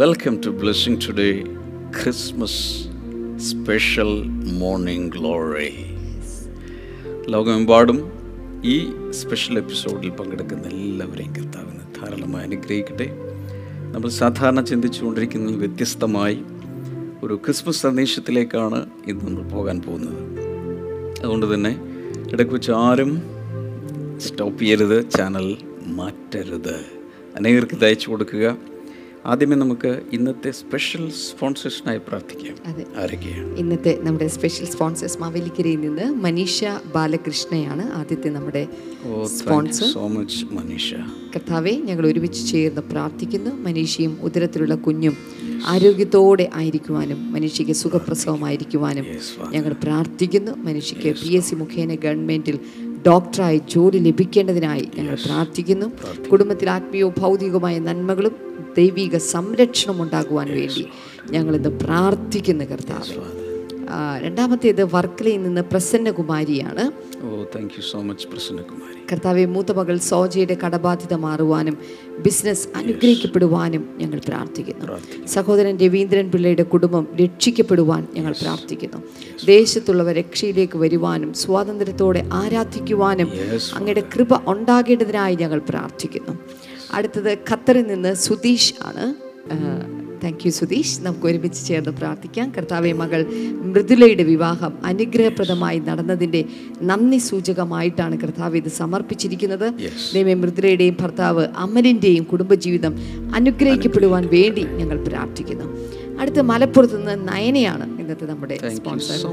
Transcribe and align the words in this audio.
Welcome 0.00 0.36
to 0.44 0.50
blessing 0.50 0.96
today 0.96 1.42
Christmas 1.96 2.60
special 3.36 4.22
morning 4.60 5.12
glory 5.12 5.72
ലോകമെമ്പാടും 7.30 8.12
ഈ 8.64 8.90
special 9.10 9.58
എപ്പിസോഡിൽ 9.58 10.10
പങ്കെടുക്കുന്ന 10.10 10.68
എല്ലാവരെയും 10.68 11.36
കർത്താവിന് 11.36 11.80
ധാരാളമായി 11.96 12.44
അനുഗ്രഹിക്കട്ടെ. 12.44 13.08
നമ്മൾ 13.92 14.08
സാധാരണ 14.08 14.60
ചിന്തിച്ചുകൊണ്ടിരിക്കുന്നതിൽ 14.60 15.56
വ്യത്യസ്തമായി 15.56 16.42
ഒരു 17.22 17.34
ക്രിസ്മസ് 17.34 17.82
സന്ദേശത്തിലേക്കാണ് 17.82 18.90
ഇന്ന് 19.06 19.24
നമ്മൾ 19.24 19.42
പോകാൻ 19.42 19.80
പോകുന്നത്. 19.80 20.20
അതുകൊണ്ട് 21.20 21.54
തന്നെ 21.54 21.76
ഇടയ്ക്ക് 22.32 22.52
വെച്ച് 22.52 22.72
ആരും 22.72 23.22
സ്റ്റോപ്പ് 24.18 24.60
ചെയ്യരുത് 24.60 25.10
ചാനൽ 25.10 25.56
മാറ്റരുത്. 25.86 26.76
അനേകർക്ക് 27.36 27.74
ഇത് 27.74 27.84
അയച്ചു 27.84 28.10
കൊടുക്കുക. 28.10 28.71
ആദ്യമേ 29.26 29.56
നമുക്ക് 29.56 30.00
ഇന്നത്തെ 30.12 30.50
സ്പെഷ്യൽ 30.50 31.10
സ്പോൺസേഴ്സിനായി 31.10 31.98
പ്രാർത്ഥിക്കാം. 31.98 32.54
ആരൊക്കെയാണ്? 33.02 33.56
ഇന്നത്തെ 33.56 33.98
നമ്മുടെ 34.00 34.26
സ്പെഷ്യൽ 34.26 34.66
സ്പോൺസേഴ്സ് 34.66 35.18
മാവേലിക്കരയിൽ 35.18 35.80
നിന്ന് 35.80 36.02
മനീഷ 36.02 36.64
ബാലകൃഷ്ണയാണ് 36.94 37.92
ആദ്യത്തെ 37.92 38.28
നമ്മുടെ 38.28 38.68
സ്പോൺസർ 39.24 39.86
സോ 39.92 40.08
മച്ച് 40.08 40.44
മനീഷ. 40.44 40.94
കർത്താവെ 41.34 41.70
ഞങ്ങൾ 41.70 42.06
ഒരുമിച്ച് 42.06 42.52
ചേർന്ന് 42.52 42.80
പ്രാർത്ഥിക്കുന്നു. 42.80 43.50
മനീഷയും 43.50 44.18
ഉദരത്തിലുള്ള 44.22 44.74
കുഞ്ഞും 44.74 45.16
ആരോഗ്യത്തോടെ 45.66 46.50
ആയിരിക്കുവാനും 46.54 47.32
മനുഷ്യക്ക് 47.32 47.72
സുഖപ്രസവമായിരിക്കുവാനും 47.72 49.06
ഞങ്ങൾ 49.50 49.72
പ്രാർത്ഥിക്കുന്നു. 49.72 50.52
മനുഷ്യക്ക് 50.52 51.20
പി 51.22 51.28
എസ് 51.28 51.50
സി 51.50 51.54
മുഖേന 51.54 51.94
ഗവൺമെന്റിൽ 51.94 52.58
ഡോക്ടറായി 53.06 53.60
ജോലി 53.68 53.98
ലഭിക്കേണ്ടതിനായി 53.98 54.88
ഞങ്ങൾ 54.98 55.14
പ്രാർത്ഥിക്കുന്നു. 55.14 55.86
കുടുംബത്തിൽ 56.30 56.70
ആത്മീയവും 56.70 57.14
ഭൗതികവുമായ 57.18 57.78
നന്മകളും 57.78 58.51
ദൈവിക 58.76 59.16
സംരക്ഷണം 59.16 60.02
ഉണ്ടാകുവാൻ 60.02 60.48
വേണ്ടി 60.54 60.88
ഞങ്ങൾ 61.30 61.56
ഇന്ന് 61.56 61.68
പ്രാർത്ഥിക്കുന്നു 61.84 62.64
കർത്താവ്. 62.64 63.42
രണ്ടാമത്തേത് 64.24 64.94
വർക്കലയിൽ 64.94 65.42
നിന്ന് 65.42 65.60
പ്രസന്നകുമാരിയാണ്. 65.60 66.84
പ്രസന്നകുമാരി. 68.32 68.98
കർത്താവെ 69.12 69.44
മൂത്ത 69.44 69.72
മകൾ 69.72 69.96
സോജയുടെ 69.98 70.56
കടബാധ്യത 70.66 71.14
മാറുവാനും 71.14 71.78
ബിസിനസ് 72.18 72.68
അനുഗ്രഹിക്കപ്പെടുവാനും 72.76 73.88
ഞങ്ങൾ 73.96 74.20
പ്രാർത്ഥിക്കുന്നു. 74.28 74.86
സഹോദരൻ 75.26 75.76
രവീന്ദ്രൻ 75.76 76.30
പിള്ളയുടെ 76.30 76.62
കുടുംബം 76.62 77.06
രക്ഷിക്കപ്പെടുവാൻ 77.22 78.06
ഞങ്ങൾ 78.14 78.34
പ്രാർത്ഥിക്കുന്നു. 78.42 78.98
ദേശത്തുള്ളവർ 79.44 80.14
രക്ഷയിലേക്ക് 80.14 80.78
വരുവാനും 80.78 81.34
സ്വാതന്ത്ര്യത്തോടെ 81.34 82.28
ആരാധിക്കുവാനും 82.32 83.30
അങ്ങയുടെ 83.74 84.02
കൃപ 84.14 84.50
ഉണ്ടാകേണ്ടതിനായി 84.50 85.34
ഞങ്ങൾ 85.34 85.58
പ്രാർത്ഥിക്കുന്നു. 85.68 86.38
അടുത്തത് 86.94 87.38
ഖത്തറിൽ 87.50 87.82
നിന്ന് 87.82 88.14
സുധീഷ് 88.14 88.74
ആണ്. 88.82 89.04
Thank 90.24 90.42
you 90.46 90.50
Sudheesh. 90.50 91.00
നമുക്ക് 91.00 91.26
ഒരുമിച്ച് 91.26 91.66
ചേർന്ന് 91.66 91.90
പ്രാർത്ഥിക്കാം. 91.90 92.52
കർത്താവെ 92.56 92.92
മകൾ 92.92 93.26
മൃദുലയുടെ 93.62 94.22
വിവാഹം 94.22 94.72
അനുഗ്രഹപ്രദമായി 94.84 95.78
നടന്നതിന്റെ 95.78 96.44
നന്ദി 96.82 97.18
സൂചകമായിട്ടാണ് 97.18 98.20
കർത്താവ് 98.20 98.56
ഇത് 98.56 98.68
സമർപ്പിച്ചിരിക്കുന്നത്. 98.68 99.66
ദൈവം 100.14 100.40
മൃദുലയുടെയും 100.40 100.96
ഭർത്താവ് 101.00 101.46
അമലിന്റെയും 101.56 102.24
കുടുംബജീവിതം 102.24 102.94
അനുഗ്രഹിക്കപ്പെടുവാൻ 103.34 104.28
വേണ്ടി 104.32 104.64
ഞങ്ങൾ 104.64 105.04
പ്രാർത്ഥിക്കുന്നു. 105.08 105.66
അടുത്ത 106.20 106.40
മലപ്പുറത്ത് 106.40 106.96
നിന്ന് 106.96 107.28
നയനയാണ് 107.28 108.00
ഇന്നത്തെ 108.00 108.24
നമ്മുടെ 108.24 108.70
സ്പോൺസർ 108.70 109.26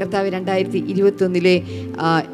കർത്താവ് 0.00 0.28
രണ്ടായിരത്തി 0.28 0.78
ഇരുപത്തി 0.78 1.24
ഒന്നിലെ 1.24 1.62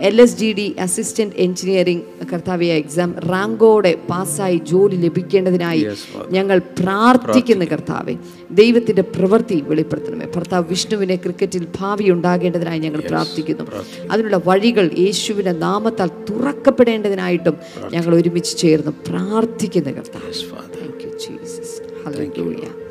L 0.01 0.23
S 0.23 0.37
G 0.39 0.53
D 0.53 0.77
assistant 0.81 1.35
engineering 1.37 2.03
കർത്താവ് 2.33 2.65
എക്സാം 2.65 3.15
റാങ്കോടെ 3.31 3.99
പാസ്സായി 4.11 4.57
ജോലി 4.57 4.97
ലഭിക്കേണ്ടതിനായി 4.97 5.87
ഞങ്ങൾ 6.31 6.59
പ്രാർത്ഥിക്കുന്ന 6.59 7.65
കർത്താവെ. 7.65 8.17
ദൈവത്തിന്റെ 8.51 9.03
പ്രവൃത്തി 9.03 9.61
വെളിപ്പെടുത്തണമേ. 9.61 10.27
ഭർത്താവ് 10.37 10.65
വിഷ്ണുവിനെ 10.69 11.17
ക്രിക്കറ്റിൽ 11.17 11.67
ഭാവി 11.81 12.11
ഉണ്ടാകേണ്ടതിനായി 12.11 12.79
ഞങ്ങൾ 12.79 13.01
പ്രാർത്ഥിക്കുന്നു. 13.01 13.67
അതിനുള്ള 14.11 14.43
വഴികൾ 14.47 14.91
യേശുവിന്റെ 14.99 15.53
നാമത്താൽ 15.53 16.09
തുറക്കപ്പെടേണ്ടതിനായിട്ടും 16.31 17.57
ഞങ്ങൾ 17.93 18.15
ഒരുമിച്ച് 18.15 18.57
ചേർന്ന് 18.57 18.93
പ്രാർത്ഥിക്കുന്ന 19.11 19.91
കർത്താവ്. 19.91 20.33
താങ്ക് 20.81 21.05
യു 21.07 21.13
ജീസസ് 21.19 21.81
അമ്മേ 22.07 22.84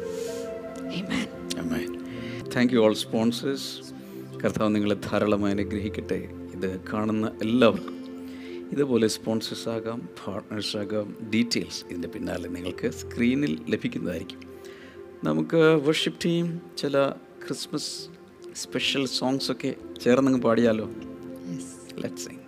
താങ്ക് 2.55 2.73
യു 2.73 2.79
ഓൾ 2.79 2.93
സ്പോൺസേഴ്സ് 2.93 3.93
കർത്താവ് 4.43 4.75
നിങ്ങളെ 4.75 4.95
ധാരാളമായി 4.95 5.53
അനുഗ്രഹിക്കട്ടെ. 5.53 6.29
ഇത് 6.53 6.81
കാണുന്ന 6.93 7.31
എല്ലാവർക്കും. 7.41 7.93
ഇതുപോലെ 8.71 9.07
സ്പോൺസേഴ്സ് 9.07 9.69
ആകാം 9.69 10.09
പാർട്ട്നേഴ്സ് 10.27 10.77
ആകാം 10.77 11.15
ഡീറ്റെയിൽസ് 11.33 11.85
ഇതിന്റെ 11.85 12.07
പിന്നാലെ 12.07 12.47
നിങ്ങൾക്ക് 12.47 12.91
സ്ക്രീനിൽ 12.91 13.59
ലഭിക്കുന്നതായിരിക്കും. 13.69 14.41
നമുക്ക് 15.23 15.57
വർഷിപ്പ് 15.57 16.25
ടീം 16.25 16.61
ചില 16.77 17.09
ക്രിസ്മസ് 17.09 18.07
സ്പെഷ്യൽ 18.55 19.05
സോങ്സൊക്കെ 19.05 19.75
ചേർന്നങ്ങ് 20.01 20.41
പാടിയാലോ? 20.41 20.89
Let 21.97 22.15
sing 22.15 22.42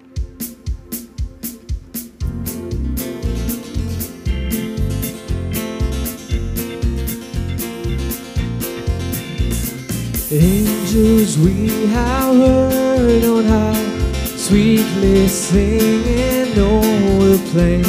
Angels 10.38 11.38
we 11.38 11.88
have 11.88 12.36
heard 12.36 13.24
on 13.24 13.46
high, 13.46 14.36
sweetly 14.36 15.30
singing 15.30 16.60
o'er 16.60 17.38
the 17.38 17.50
plain, 17.52 17.86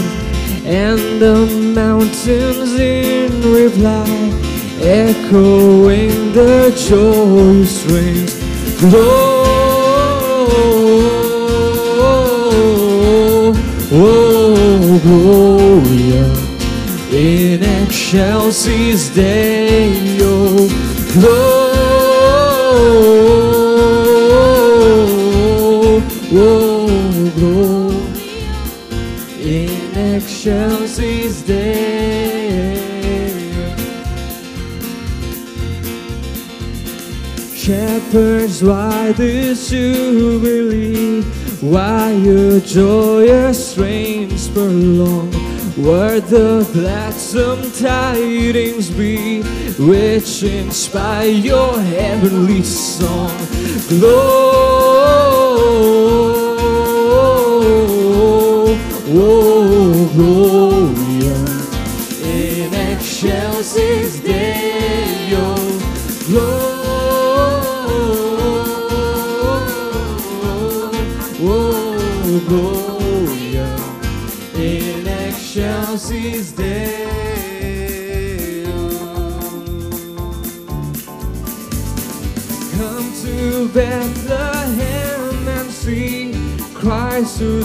and 0.64 1.20
the 1.20 1.44
mountains 1.74 2.78
in 2.78 3.32
reply, 3.52 4.06
echoing 4.80 6.32
the 6.34 6.70
joyous 6.88 7.80
strains. 7.80 8.38
Glory, 8.78 9.56
Gloria 15.00 16.26
in 17.10 17.62
excelsis 17.64 19.08
Deo 19.08 20.68
Glory, 21.12 21.65
shepherds 37.66 38.62
riders 38.62 39.68
who 39.68 40.40
believe 40.40 41.24
why 41.60 42.12
your 42.12 42.60
joyous 42.60 43.76
reigns 43.76 44.48
prolong? 44.48 45.45
Were 45.76 46.20
the 46.20 46.66
gladsome 46.72 47.70
tidings 47.72 48.88
be 48.88 49.42
which 49.78 50.42
inspire 50.42 51.28
your 51.28 51.78
heavenly 51.78 52.62
song? 52.62 53.36
Glory, 53.88 54.16
in 62.22 62.72
excelsis 62.72 64.20
Deo. 64.20 65.05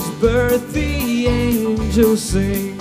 Whose 0.02 0.20
birth 0.20 0.72
the 0.72 1.26
angels 1.26 2.22
sing. 2.22 2.78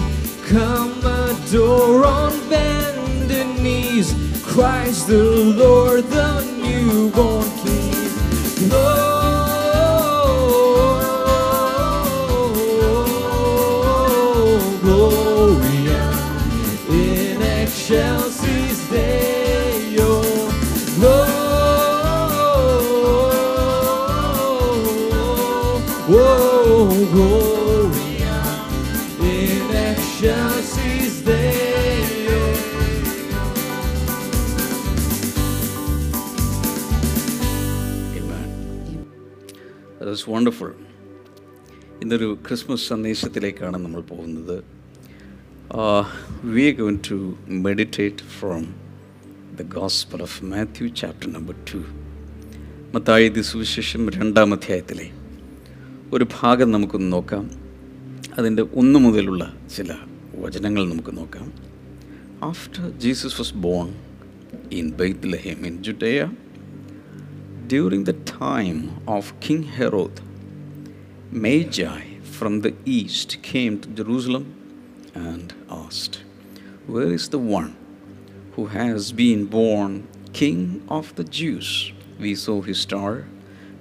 Come 0.47 0.99
adore 0.99 2.05
on 2.05 2.31
bended 2.49 3.61
knees 3.61 4.13
Christ 4.43 5.07
the 5.07 5.23
Lord, 5.23 6.03
the 6.05 6.30
ഇന്നൊരു 42.11 42.37
Christmas 42.47 42.89
സന്ദേശത്തിലേക്കാണ് 42.89 43.77
നമ്മൾ 43.77 44.01
പോകുന്നത്. 44.01 44.63
We 46.55 46.71
going 46.71 46.99
to 47.09 47.17
meditate 47.65 48.23
from 48.37 48.63
the 49.59 49.65
gospel 49.75 50.21
of 50.21 50.45
Matthew 50.45 50.87
chapter 50.87 51.33
number 51.33 51.55
two 51.73 51.79
Mathai 52.95 53.29
the 53.29 53.41
സുവിശേഷം 53.41 54.09
രണ്ടാം 54.09 54.53
അധ്യായത്തിലെ 54.53 55.07
ഒരു 56.13 56.27
ഭാഗം 56.41 56.71
നമുക്കൊന്ന് 56.71 57.13
നോക്കാം. 57.13 57.45
അതിന്റെ 58.37 58.65
ഒന്ന് 58.73 58.99
മുതലുള്ള 58.99 59.53
ചില 59.77 59.95
വചനങ്ങൾ 60.39 60.89
നമുക്ക് 60.89 61.17
നോക്കാം. 61.17 61.47
After 62.43 62.89
Jesus 63.05 63.41
was 63.41 63.53
born 63.67 63.93
in 64.71 64.89
Bethlehem 65.33 65.65
in 65.67 65.83
Judea 65.83 66.25
during 67.71 68.05
the 68.05 68.15
time 68.43 68.89
of 69.07 69.33
king 69.47 69.63
Herod, 69.79 70.30
Magi 71.33 72.19
from 72.23 72.59
the 72.59 72.73
east 72.85 73.41
came 73.41 73.79
to 73.79 73.89
Jerusalem 73.89 74.53
and 75.15 75.53
asked, 75.69 76.23
Where 76.87 77.13
is 77.13 77.29
the 77.29 77.39
one 77.39 77.75
who 78.55 78.65
has 78.67 79.13
been 79.13 79.45
born 79.45 80.07
King 80.33 80.81
of 80.89 81.15
the 81.15 81.23
Jews? 81.23 81.93
We 82.19 82.35
saw 82.35 82.61
his 82.61 82.79
star 82.79 83.27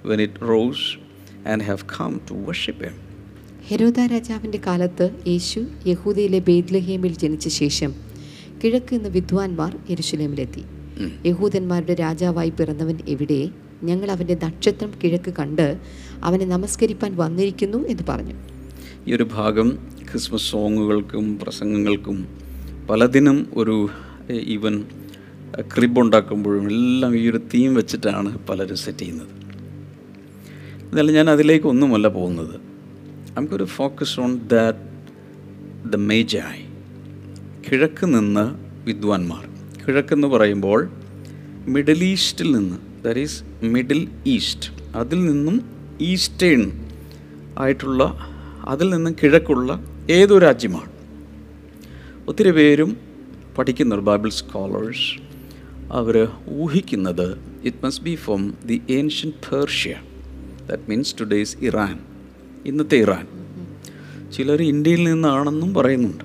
when 0.03 0.19
it 0.19 0.41
rose 0.41 0.97
and 1.43 1.61
have 1.61 1.87
come 1.89 2.21
to 2.27 2.33
worship 2.47 2.81
him. 2.81 2.95
ഹെരോദ 3.65 3.99
രാജാവിന്റെ 4.11 4.59
കാലത്ത് 4.67 5.05
യേശു 5.31 5.59
യഹൂദയിലെ 5.89 6.39
ബേദ്ലഹേമിൽ 6.47 7.13
ജനിച്ച 7.23 7.47
ശേഷം 7.57 7.91
കിഴക്ക് 8.61 8.93
നിന്ന് 8.95 9.09
വിദ്വാൻമാർ 9.17 9.73
യെരുശലേമിലെത്തി 9.91 10.63
യഹൂദന്മാരുടെ 11.29 11.95
രാജാവായി 12.05 12.51
പിറന്നവൻ 12.59 12.97
എവിടെ 13.13 13.41
ഞങ്ങൾ 13.83 14.11
അവന്റെ 14.11 14.37
നക്ഷത്രം 14.43 14.91
കിഴക്ക് 15.03 15.33
കണ്ട് 15.39 15.77
അവനെ 16.23 16.45
നമസ്കരിപ്പാൻ 16.45 17.17
വന്നിരിക്കുന്നു 17.17 17.77
എന്ന് 17.77 18.03
പറഞ്ഞു. 18.09 18.33
ഈ 19.07 19.15
ഒരു 19.15 19.27
ഭാഗം 19.33 19.69
ക്രിസ്മസ് 20.11 20.51
സോങ്ങുകൾക്കും 20.51 21.39
പ്രസംഗങ്ങൾക്കും 21.39 22.27
പലതിനും 22.89 23.47
ഒരു 23.53 23.89
ഈവൻ 24.31 24.83
ക്രിബ് 25.61 25.99
ഉണ്ടാക്കുമ്പോഴും 25.99 26.65
എല്ലാം 26.65 27.15
ഈ 27.15 27.29
ഒരു 27.29 27.41
തീം 27.53 27.75
വെച്ചിട്ടാണ് 27.75 28.39
പലരും 28.47 28.77
സെറ്റ് 28.77 28.99
ചെയ്യുന്നത്. 28.99 29.27
എന്നാലും 30.83 31.13
ഞാൻ 31.15 31.29
അതിലേക്കൊന്നുമല്ല 31.29 32.07
പോകുന്നത്. 32.07 32.59
നമുക്കൊരു 33.37 33.63
focus 33.63 34.19
on 34.19 34.47
that 34.47 34.79
the 35.89 35.95
Magi 35.95 36.63
കിഴക്ക് 37.71 38.05
നിന്ന് 38.05 38.55
വിദ്വാൻമാർ. 38.85 39.49
കിഴക്കെന്ന് 39.83 40.27
പറയുമ്പോൾ 40.27 40.89
മിഡിൽ 41.67 42.03
ഈസ്റ്റിൽ 42.03 42.51
നിന്ന് 42.55 42.90
ദാറ്റ് 43.03 43.19
ഈസ് 43.19 43.43
മിഡിൽ 43.63 44.09
ഈസ്റ്റ് 44.27 44.69
അതിൽ 44.95 45.25
നിന്നും 45.25 45.71
ഈസ്റ്റേൺ 46.01 46.87
ആയിട്ടുള്ള 47.57 48.17
അതിൽ 48.67 48.89
നിന്നും 48.89 49.15
കിഴക്കുള്ള 49.23 49.85
ഏതോ 50.09 50.37
രാജ്യമാണ്? 50.37 50.91
ഒത്തിരി 52.27 52.51
പേരും 52.51 52.97
പഠിക്കുന്ന 53.57 53.95
ബൈബിൾ 53.95 54.29
സ്കോളേഴ്സ് 54.29 55.21
അവർ 55.91 56.27
ഊഹിക്കുന്നത് 56.49 57.37
it 57.63 57.85
must 57.85 58.03
be 58.03 58.15
from 58.15 58.53
the 58.65 58.81
ancient 58.89 59.31
Persia 59.51 59.95
that 60.69 60.83
means 60.89 61.15
today's 61.19 61.57
Iran 61.61 61.99
ഇന്നത്തെ 62.65 62.95
ഇറാൻ 62.95 63.27
ചിലർ 64.31 64.61
ഇന്ത്യയിൽ 64.61 65.03
നിന്നാണെന്നും 65.03 65.73
പറയുന്നുണ്ട്. 65.73 66.23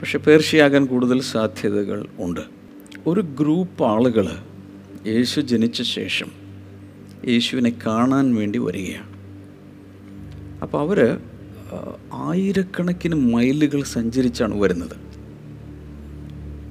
പക്ഷെ 0.00 0.18
പേർഷ്യയാകാൻ 0.18 0.86
കൂടുതൽ 0.86 1.20
സാധ്യതകൾ 1.20 2.06
ഉണ്ട്. 2.18 2.40
ഒരു 3.06 3.20
ഗ്രൂപ്പ് 3.20 3.84
ആളുകൾ 3.84 4.28
യേശു 5.06 5.40
ജനിച്ച 5.40 5.82
ശേഷം 5.82 6.28
യേശുവിനെ 7.28 7.70
കാണാൻ 7.86 8.26
വേണ്ടി 8.34 8.58
വരികയാണ്. 8.58 9.08
അപ്പോൾ 10.62 10.80
അവർ 10.80 10.98
ആയിരക്കണക്കിന് 12.12 13.16
മൈലുകൾ 13.32 13.82
സഞ്ചരിച്ചാണ് 13.82 14.54
വരുന്നത്. 14.60 14.94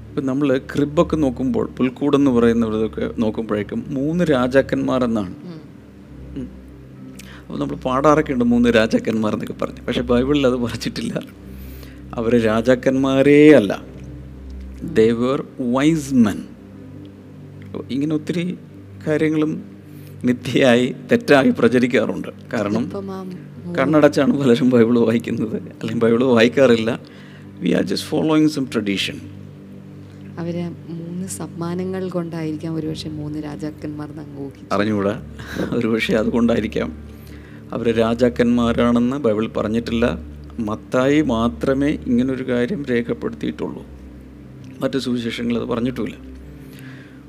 ഇപ്പം 0.10 0.25
നമ്മൾ 0.25 0.57
ക്രിബൊക്കെ 0.57 1.16
നോക്കുമ്പോൾ 1.16 1.66
പുൽക്കൂടെന്ന് 1.78 2.31
പറയുന്നവരൊക്കെ 2.31 3.10
നോക്കുമ്പോഴേക്കും 3.18 3.86
മൂന്ന് 3.88 4.24
രാജാക്കന്മാർ 4.24 5.04
എന്നാണ് 5.04 5.36
അപ്പോൾ 7.42 7.60
നമ്മൾ 7.60 7.75
പാടാറൊക്കെ 7.75 8.33
ഉണ്ട് 8.33 8.45
മൂന്ന് 8.45 8.69
രാജാക്കന്മാർ 8.69 9.33
എന്നൊക്കെ 9.33 9.56
പറഞ്ഞു. 9.62 9.81
പക്ഷേ 9.88 10.01
ബൈബിളിൽ 10.01 10.48
അത് 10.48 10.57
പറഞ്ഞിട്ടില്ല. 10.66 11.22
അവർ 12.13 12.31
രാജാക്കന്മാരേ 12.45 13.51
അല്ല. 13.51 13.83
ദേവർ 14.83 15.45
വൈസ് 15.60 16.13
മെൻ 16.13 16.39
ഇങ്ങനെ 17.91 18.15
ഒത്തിരി 18.15 18.57
കാര്യങ്ങളും 19.07 19.63
മിഥ്യയായി 20.23 20.95
തെറ്റായി 21.12 21.50
പ്രചരിക്കാറുണ്ട്. 21.50 22.27
കാരണം 22.53 22.91
കണ്ണടച്ചാണ് 23.79 24.39
പലരും 24.39 24.69
ബൈബിൾ 24.69 25.00
വായിക്കുന്നത്. 25.00 25.56
അല്ലെങ്കിൽ 25.56 26.00
ബൈബിൾ 26.00 26.23
വായിക്കാറില്ല. 26.23 27.00
We 27.59 27.69
are 27.69 27.83
just 27.83 28.09
following 28.09 28.50
some 28.50 28.68
tradition 28.73 29.19
അവർ 30.39 30.71
മൂന്ന് 30.89 31.27
സമ്മാനങ്ങൾ 31.27 32.09
കൊണ്ടായിരിക്കാം 32.09 32.75
ഒരുപക്ഷെ 32.75 33.09
മൂന്ന് 33.09 33.44
രാജാക്കന്മാർ 33.44 34.09
അറിഞ്ഞുകൂടാ? 34.71 35.23
ഒരുപക്ഷെ 35.71 36.13
അതുകൊണ്ടായിരിക്കാം. 36.13 36.97
അവർ 37.73 37.95
രാജാക്കന്മാരാണെന്ന് 37.95 39.18
ബൈബിൾ 39.18 39.47
പറഞ്ഞിട്ടില്ല. 39.47 40.19
മത്തായി 40.59 41.21
മാത്രമേ 41.21 41.88
ഇങ്ങനൊരു 41.88 42.47
കാര്യം 42.50 42.85
രേഖപ്പെടുത്തിയിട്ടുള്ളൂ. 42.85 43.85
മറ്റ് 44.81 45.00
സുവിശേഷങ്ങൾ 45.00 45.57
അത് 45.57 45.65
പറഞ്ഞിട്ടുമില്ല. 45.65 46.31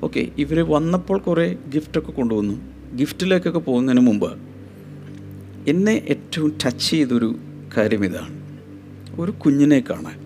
ഓക്കെ 0.02 0.28
ഇവർ 0.38 0.60
വന്നപ്പോൾ 0.60 1.18
കുറേ 1.18 1.56
ഗിഫ്റ്റൊക്കെ 1.74 2.10
കൊണ്ടുവന്നു. 2.10 2.72
ഗിഫ്റ്റിലേക്കൊക്കെ 2.96 3.58
പോകുന്നതിന് 3.58 4.00
മുമ്പ് 4.00 4.38
എന്നെ 5.68 5.92
ഏറ്റവും 5.92 6.58
ടച്ച് 6.66 6.90
ചെയ്തൊരു 6.90 7.36
കാര്യം 7.76 8.04
ഇതാണ്. 8.04 8.42
ഒരു 9.20 9.30
കുഞ്ഞിനെ 9.30 9.84
കാണാൻ. 9.90 10.22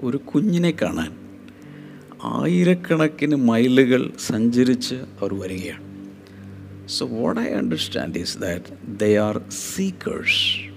ഒരു 0.00 0.16
കുഞ്ഞിനെ 0.16 0.70
കാണാൻ 0.82 1.16
ആയിരക്കണക്കിന് 2.24 3.36
മൈലുകൾ 3.36 4.12
സഞ്ചരിച്ച് 4.26 4.94
അവർ 4.94 5.34
വരികയാണ്. 5.34 5.90
So 6.88 7.06
what 7.06 7.40
I 7.40 7.44
understand 7.44 8.18
is 8.18 8.38
that 8.38 8.98
they 8.98 9.16
are 9.16 9.40
seekers 9.50 10.70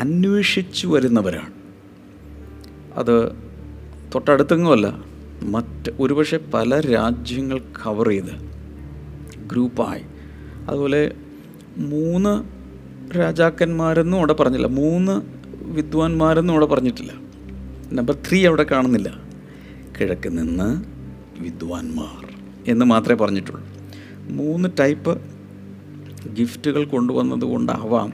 അന്വേഷിച്ചു 0.00 0.86
വരുന്നവരാണ്. 0.86 1.52
അത് 2.94 3.32
തൊട്ടടുത്തെങ്ങുമല്ല 4.14 5.05
മറ്റ് 5.42 5.92
ഒരുപക്ഷെ 6.00 6.40
പല 6.54 6.80
രാജ്യങ്ങൾ 6.80 7.58
കവർ 7.58 8.08
ചെയ്ത് 8.08 8.56
ഗ്രൂപ്പായി. 9.46 10.02
അതുപോലെ 10.68 11.14
മൂന്ന് 11.76 12.44
രാജാക്കന്മാരെന്നും 13.18 14.18
അവിടെ 14.18 14.32
പറഞ്ഞില്ല. 14.32 14.66
മൂന്ന് 14.66 15.20
വിദ്വാൻമാരെന്നും 15.62 16.54
അവിടെ 16.54 16.66
പറഞ്ഞിട്ടില്ല. 16.66 17.12
നമ്പർ 17.92 18.14
ത്രീ 18.28 18.46
അവിടെ 18.46 18.62
കാണുന്നില്ല. 18.62 19.20
കിഴക്ക് 20.00 20.38
നിന്ന് 20.38 20.84
വിദ്വാൻമാർ 21.42 22.34
എന്ന് 22.68 22.86
മാത്രമേ 22.86 23.24
പറഞ്ഞിട്ടുള്ളൂ. 23.24 23.64
മൂന്ന് 24.30 24.68
ടൈപ്പ് 24.80 25.20
ഗിഫ്റ്റുകൾ 26.38 26.84
കൊണ്ടുവന്നത് 26.84 27.44
കൊണ്ടാവാം 27.44 28.12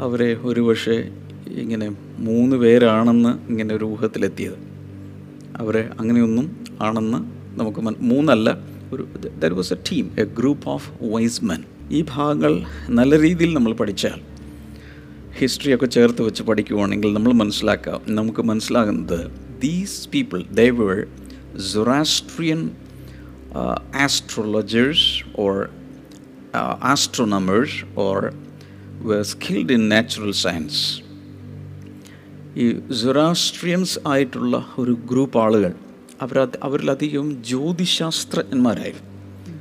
അവരെ 0.00 0.34
ഒരുപക്ഷെ 0.34 1.12
ഇങ്ങനെ 1.48 1.96
മൂന്ന് 2.18 2.56
പേരാണെന്ന് 2.56 3.50
ഇങ്ങനെ 3.50 3.74
ഒരു 3.74 3.84
ഊഹത്തിലെത്തിയത്. 3.84 4.75
അവരെ 5.58 5.82
അങ്ങനെയൊന്നും 6.00 6.46
ആണെന്ന് 6.80 7.18
നമുക്ക് 7.56 7.80
മൂന്നല്ല 8.04 8.48
ഒരു 8.92 9.04
there 9.38 9.52
was 9.52 9.72
a 9.72 9.78
team 9.90 10.06
a 10.18 10.24
group 10.24 10.68
of 10.68 10.88
wise 11.02 11.44
men 11.44 11.62
ഈ 11.90 12.00
ഭാഗങ്ങൾ 12.08 12.52
നല്ല 12.88 13.20
രീതിയിൽ 13.20 13.52
നമ്മൾ 13.54 13.72
പഠിച്ചാൽ 13.72 14.18
ഹിസ്റ്ററിയൊക്കെ 15.40 15.86
ചേർത്ത് 15.86 16.22
വെച്ച് 16.22 16.42
പഠിക്കുവാണെങ്കിൽ 16.42 17.12
നമ്മൾ 17.12 17.32
മനസ്സിലാക്കാം 17.32 18.00
നമുക്ക് 18.08 18.42
മനസ്സിലാകുന്നത് 18.42 19.20
these 19.60 20.08
people 20.08 20.40
they 20.50 20.66
were 20.70 20.98
Zoroastrian 21.72 22.62
astrologers 23.96 25.08
or 25.38 25.56
astronomers 26.84 27.78
or 27.96 28.20
skilled 29.22 29.72
in 29.72 29.88
natural 29.88 30.32
science. 30.32 30.78
ഈ 32.56 32.80
സുറാസ്ട്രിയൻസ് 32.92 33.98
ആയിട്ടുള്ള 34.06 34.66
ഒരു 34.78 34.98
ഗ്രൂപ്പ് 35.10 35.38
ആളുകൾ 35.38 35.72
അവർ 36.22 36.48
അവരിലധികം 36.62 37.44
ജ്യോതിശാസ്ത്രജ്ഞന്മാരായിരുന്നു 37.44 39.10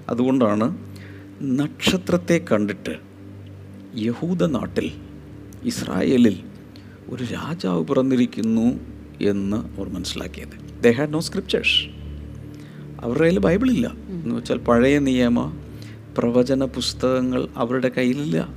അതുകൊണ്ടാണ് 0.10 0.78
നക്ഷത്രത്തെ 1.42 2.46
കണ്ടിട്ട് 2.52 2.96
യഹൂദ 3.96 4.44
നാട്ടിൽ 4.44 4.92
ഇസ്രായേലിൽ 5.64 6.44
ഒരു 7.10 7.24
രാജാവ് 7.24 7.86
പിറന്നിരിക്കുന്നു 7.86 8.80
എന്ന് 9.22 9.58
അവർ 9.58 9.90
മനസ്സിലാക്കിയത്. 9.90 10.84
ദേ 10.84 10.92
ഹാഡ് 10.92 11.14
നോ 11.14 11.20
സ്ക്രിപ്റ്റേഴ്സ് 11.20 11.90
അവരുടെ 13.02 13.24
കയ്യിൽ 13.24 13.40
ബൈബിളില്ല. 13.40 13.88
എന്ന് 13.88 14.36
വെച്ചാൽ 14.36 14.58
പഴയ 14.58 15.00
നിയമ 15.00 15.58
പ്രവചന 16.18 16.66
പുസ്തകങ്ങൾ 16.66 17.48
അവരുടെ 17.56 17.92
കയ്യിലില്ല. 17.98 18.48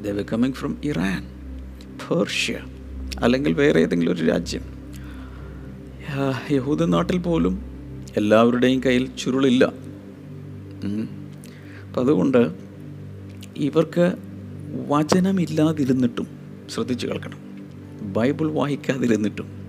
ദ 0.00 0.08
വെ 0.08 0.22
കമ്മിങ് 0.22 0.52
ഫ്രം 0.52 0.78
ഇറാൻ 0.84 1.22
പേർഷ്യ 2.10 2.60
അല്ലെങ്കിൽ 3.18 3.52
വേറെ 3.52 3.80
ഏതെങ്കിലും 3.80 4.12
ഒരു 4.12 4.24
രാജ്യം. 4.24 4.62
യഹൂദ 6.50 6.82
നാട്ടിൽ 6.82 7.18
പോലും 7.18 7.62
എല്ലാവരുടെയും 8.16 8.82
കയ്യിൽ 8.86 9.08
ചുരുളില്ല. 9.18 9.64
അപ്പം 11.88 12.02
അതുകൊണ്ട് 12.02 12.50
ഇവർക്ക് 13.56 14.12
വചനമില്ലാതിരുന്നിട്ടും 14.88 16.26
ശ്രദ്ധിച്ചു 16.70 17.06
കേൾക്കണം. 17.06 17.38
ബൈബിൾ 18.12 18.50
വായിക്കാതിരുന്നിട്ടും 18.50 19.62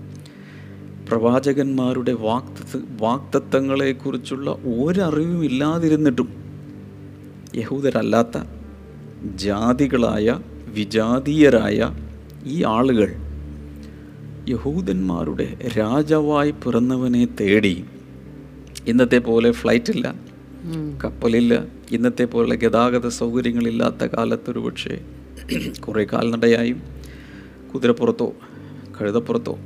പ്രവാചകന്മാരുടെ 1.08 2.12
വാക്ത 2.12 2.80
വാക്തത്വങ്ങളെക്കുറിച്ചുള്ള 3.00 4.50
ഒരറിവും 4.50 5.44
ഇല്ലാതിരുന്നിട്ടും 5.44 6.34
യഹൂദരല്ലാത്ത 7.54 8.42
ജാതികളായ 9.36 10.40
വിജാതീയരായ 10.68 11.90
ഈ 12.44 12.64
ആളുകൾ 12.64 13.23
യഹൂദന്മാരുടെ 14.48 15.58
രാജാവായി 15.78 16.50
പിറന്നവനെ 16.50 17.24
തേടി 17.40 17.84
ഇന്നത്തെ 18.86 19.18
പോലെ 19.18 19.50
ഫ്ലൈറ്റില്ല 19.50 20.14
കപ്പലില്ല 21.04 21.66
ഇന്നത്തെ 21.90 22.24
പോലെ 22.24 22.56
ഗതാഗത 22.56 23.08
സൗകര്യങ്ങളില്ലാത്ത 23.08 24.04
കാലത്തൊരു 24.04 24.58
പക്ഷേ 24.58 25.00
കുറേ 25.80 26.04
കാൽനടയായും 26.12 26.82
കുതിരപ്പുറത്തോ 27.74 28.34
കഴുതപ്പുറത്തോ 29.00 29.58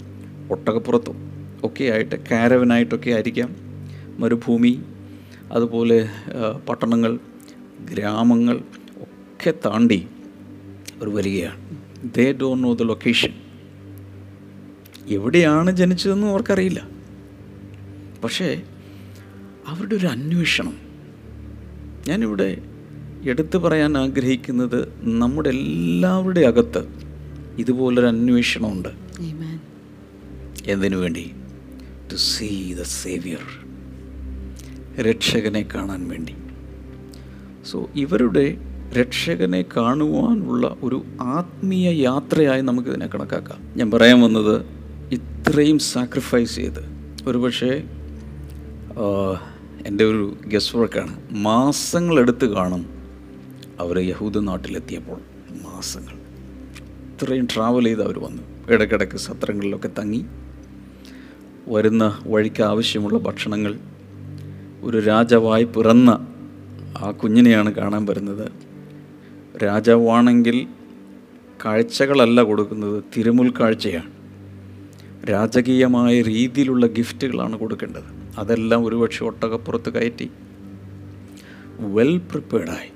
ഒട്ടകപ്പുറത്തോ 0.51 1.15
ഒക്കെ 1.65 1.85
ആയിട്ട് 1.85 2.17
കാരവനായിട്ടൊക്കെ 2.31 3.11
ആയിരിക്കാം 3.11 3.57
മരുഭൂമി. 4.19 4.83
അതുപോലെ 5.53 6.09
പട്ടണങ്ങൾ 6.69 7.19
ഗ്രാമങ്ങൾ 7.91 8.57
ഒക്കെ 9.01 9.55
താണ്ടി 9.67 10.07
അവർ 10.97 11.15
വരികയാണ്. 11.15 11.61
They 12.17 12.33
don't 12.33 12.65
know 12.65 12.73
the 12.75 12.83
location 12.83 13.35
എവിടെയാണ് 15.11 15.71
ജനിച്ചതെന്നും 15.71 16.29
അവർക്കറിയില്ല. 16.29 16.89
പക്ഷേ 18.25 18.63
അവരുടെ 19.67 19.95
ഒരു 19.95 20.07
അന്വേഷണം. 20.07 20.75
ഞാനിവിടെ 22.09 22.59
എടുത്തു 23.29 23.59
പറയാൻ 23.59 23.99
ആഗ്രഹിക്കുന്നത് 23.99 24.93
നമ്മുടെ 25.01 25.49
എല്ലാവരുടെ 25.49 26.41
അകത്ത് 26.41 26.89
ഇതുപോലൊരു 27.59 28.07
അന്വേഷണമുണ്ട്. 28.07 28.89
എന്തിനു 30.67 30.97
വേണ്ടി? 30.97 31.31
ടു 32.13 32.17
സീ 32.17 32.75
ദ 32.75 32.83
സേവിയർ 32.83 33.69
രക്ഷകനെ 35.03 35.69
കാണാൻ 35.75 36.09
വേണ്ടി. 36.09 36.35
സോ 37.71 37.91
ഇവരുടെ 37.97 38.59
രക്ഷകനെ 38.93 39.65
കാണുവാനുള്ള 39.77 40.77
ഒരു 40.83 41.05
ആത്മീയ 41.21 41.91
യാത്രയായി 41.91 42.61
നമുക്കിതിനെ 42.61 43.07
കണക്കാക്കാം. 43.07 43.59
ഞാൻ 43.77 43.91
പറയാൻ 43.91 44.21
വന്നത് 44.21 44.78
ഇത്രയും 45.13 45.79
സാക്രിഫൈസ് 45.79 46.57
ചെയ്ത്. 46.57 46.81
ഒരുപക്ഷെ 47.27 47.85
എന്റെ 49.87 50.05
ഒരു 50.05 50.37
ഗസ് 50.47 50.77
വർക്കാണ് 50.77 51.21
മാസങ്ങളെടുത്ത് 51.31 52.45
കാണും 52.45 52.87
അവർ 53.81 53.99
യഹൂദ 53.99 54.39
നാട്ടിലെത്തിയപ്പോൾ. 54.39 55.19
മാസങ്ങൾ. 55.51 56.15
ഇത്രയും 57.13 57.49
ട്രാവൽ 57.55 57.85
ചെയ്ത് 57.85 58.05
അവർ 58.05 58.19
വന്നു. 58.19 58.43
ഇടയ്ക്കിടയ്ക്ക് 58.71 59.17
സത്രങ്ങളിലൊക്കെ 59.17 59.89
തങ്ങി. 59.99 60.25
വരുന്ന 61.69 62.23
വഴിക്ക് 62.27 62.63
ആവശ്യമുള്ള 62.63 63.19
ഭക്ഷണങ്ങൾ. 63.19 63.79
ഒരു 64.83 65.01
രാജാവായി 65.01 65.65
പിറന്ന 65.65 66.27
ആ 66.99 67.11
കുഞ്ഞിനെയാണ് 67.11 67.75
കാണാൻ 67.75 68.07
വരുന്നത്. 68.07 68.53
രാജാവാണെങ്കിൽ 69.65 70.67
കാഴ്ചകളല്ല 71.65 72.43
കൊടുക്കുന്നത്. 72.43 73.05
തിരുമുൽ 73.17 73.55
കാഴ്ചയാണ് 73.61 74.18
രാജകീയമായ 75.31 76.23
രീതിയിലുള്ള 76.23 76.87
ഗിഫ്റ്റുകളാണ് 76.87 77.59
കൊടുക്കേണ്ടത്. 77.59 78.39
അതെല്ലാം 78.39 78.87
ഒരുപക്ഷെ 78.87 79.25
ഒട്ടകപ്പുറത്ത് 79.25 79.93
കയറ്റി 79.95 80.31
വെൽ 81.81 82.19
പ്രിപ്പയർഡായി 82.19 82.91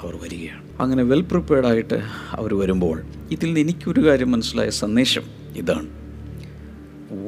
അവർ 0.00 0.16
വരികയാണ്. 0.22 0.62
അങ്ങനെ 0.80 1.02
വെൽ 1.02 1.22
പ്രിപ്പയർഡായിട്ട് 1.22 2.02
അവർ 2.30 2.54
വരുമ്പോൾ 2.54 3.02
ഇതിൽ 3.30 3.46
നിന്ന് 3.46 3.60
എനിക്കൊരു 3.60 4.00
കാര്യം 4.08 4.30
മനസ്സിലായ 4.30 4.70
സന്ദേശം 4.70 5.22
ഇതാണ്. 5.56 5.88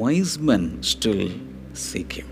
Wise 0.01 0.41
men 0.41 0.83
still 0.83 1.41
seek him 1.77 2.29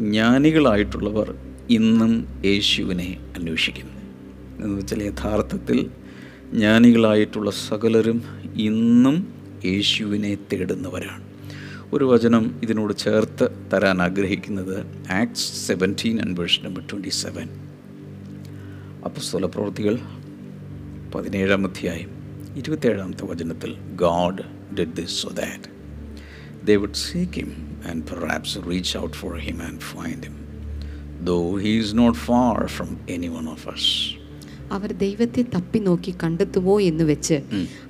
ജ്ഞാനികളായിട്ടുള്ളവർ 0.00 1.34
ഇന്നും 1.70 2.28
യേശുവിനെ 2.44 3.18
അന്വേഷിക്കുന്നു. 3.36 3.96
എന്ന് 4.64 4.78
വെച്ചാൽ 4.78 5.02
യഥാർത്ഥത്തിൽ 5.02 5.86
ജ്ഞാനികളായിട്ടുള്ള 6.52 7.50
സകലരും 7.50 8.22
ഇന്നും 8.56 9.35
യേശുവിനെ 9.66 10.32
തേടുന്നവരാണ്. 10.50 11.22
ഒരു 11.94 12.04
വചനം 12.12 12.44
ഇതിനോട് 12.64 12.92
ചേർത്ത് 13.04 13.46
തരാൻ 13.72 13.98
ആഗ്രഹിക്കുന്നത് 14.06 14.76
Acts 15.20 15.46
seventeen 15.66 16.16
and 16.24 16.36
verse 16.40 16.60
number 16.66 16.82
twenty 16.90 17.12
seven. 17.22 17.48
അപ്പസ്തല 19.08 19.46
പ്രവൃത്തികൾ 19.54 19.96
പതിനേഴാം 21.14 21.64
അധ്യായം 21.70 22.12
ഇരുപത്തേഴാമത്തെ 22.62 23.24
വചനത്തിൽ 23.32 23.72
God 24.04 24.44
did 24.78 24.96
this 25.00 25.16
so 25.22 25.30
that 25.42 25.74
they 26.68 26.76
would 26.82 26.96
seek 27.08 27.32
him 27.40 27.50
and 27.88 27.98
perhaps 28.12 28.50
reach 28.70 28.92
out 29.00 29.12
for 29.20 29.32
him 29.44 29.58
and 29.66 29.76
find 29.90 30.20
him, 30.26 30.36
though 31.26 31.50
he 31.64 31.72
is 31.82 31.90
not 32.00 32.18
far 32.26 32.56
from 32.76 32.90
any 33.14 33.28
one 33.34 33.44
of 33.52 33.66
us 33.72 33.90
അവർ 34.76 34.90
ദൈവത്തെ 35.04 35.42
തപ്പി 35.54 35.80
നോക്കി 35.88 36.12
കണ്ടെത്തുമോ 36.22 36.74
എന്ന് 36.90 37.04
വെച്ച് 37.10 37.36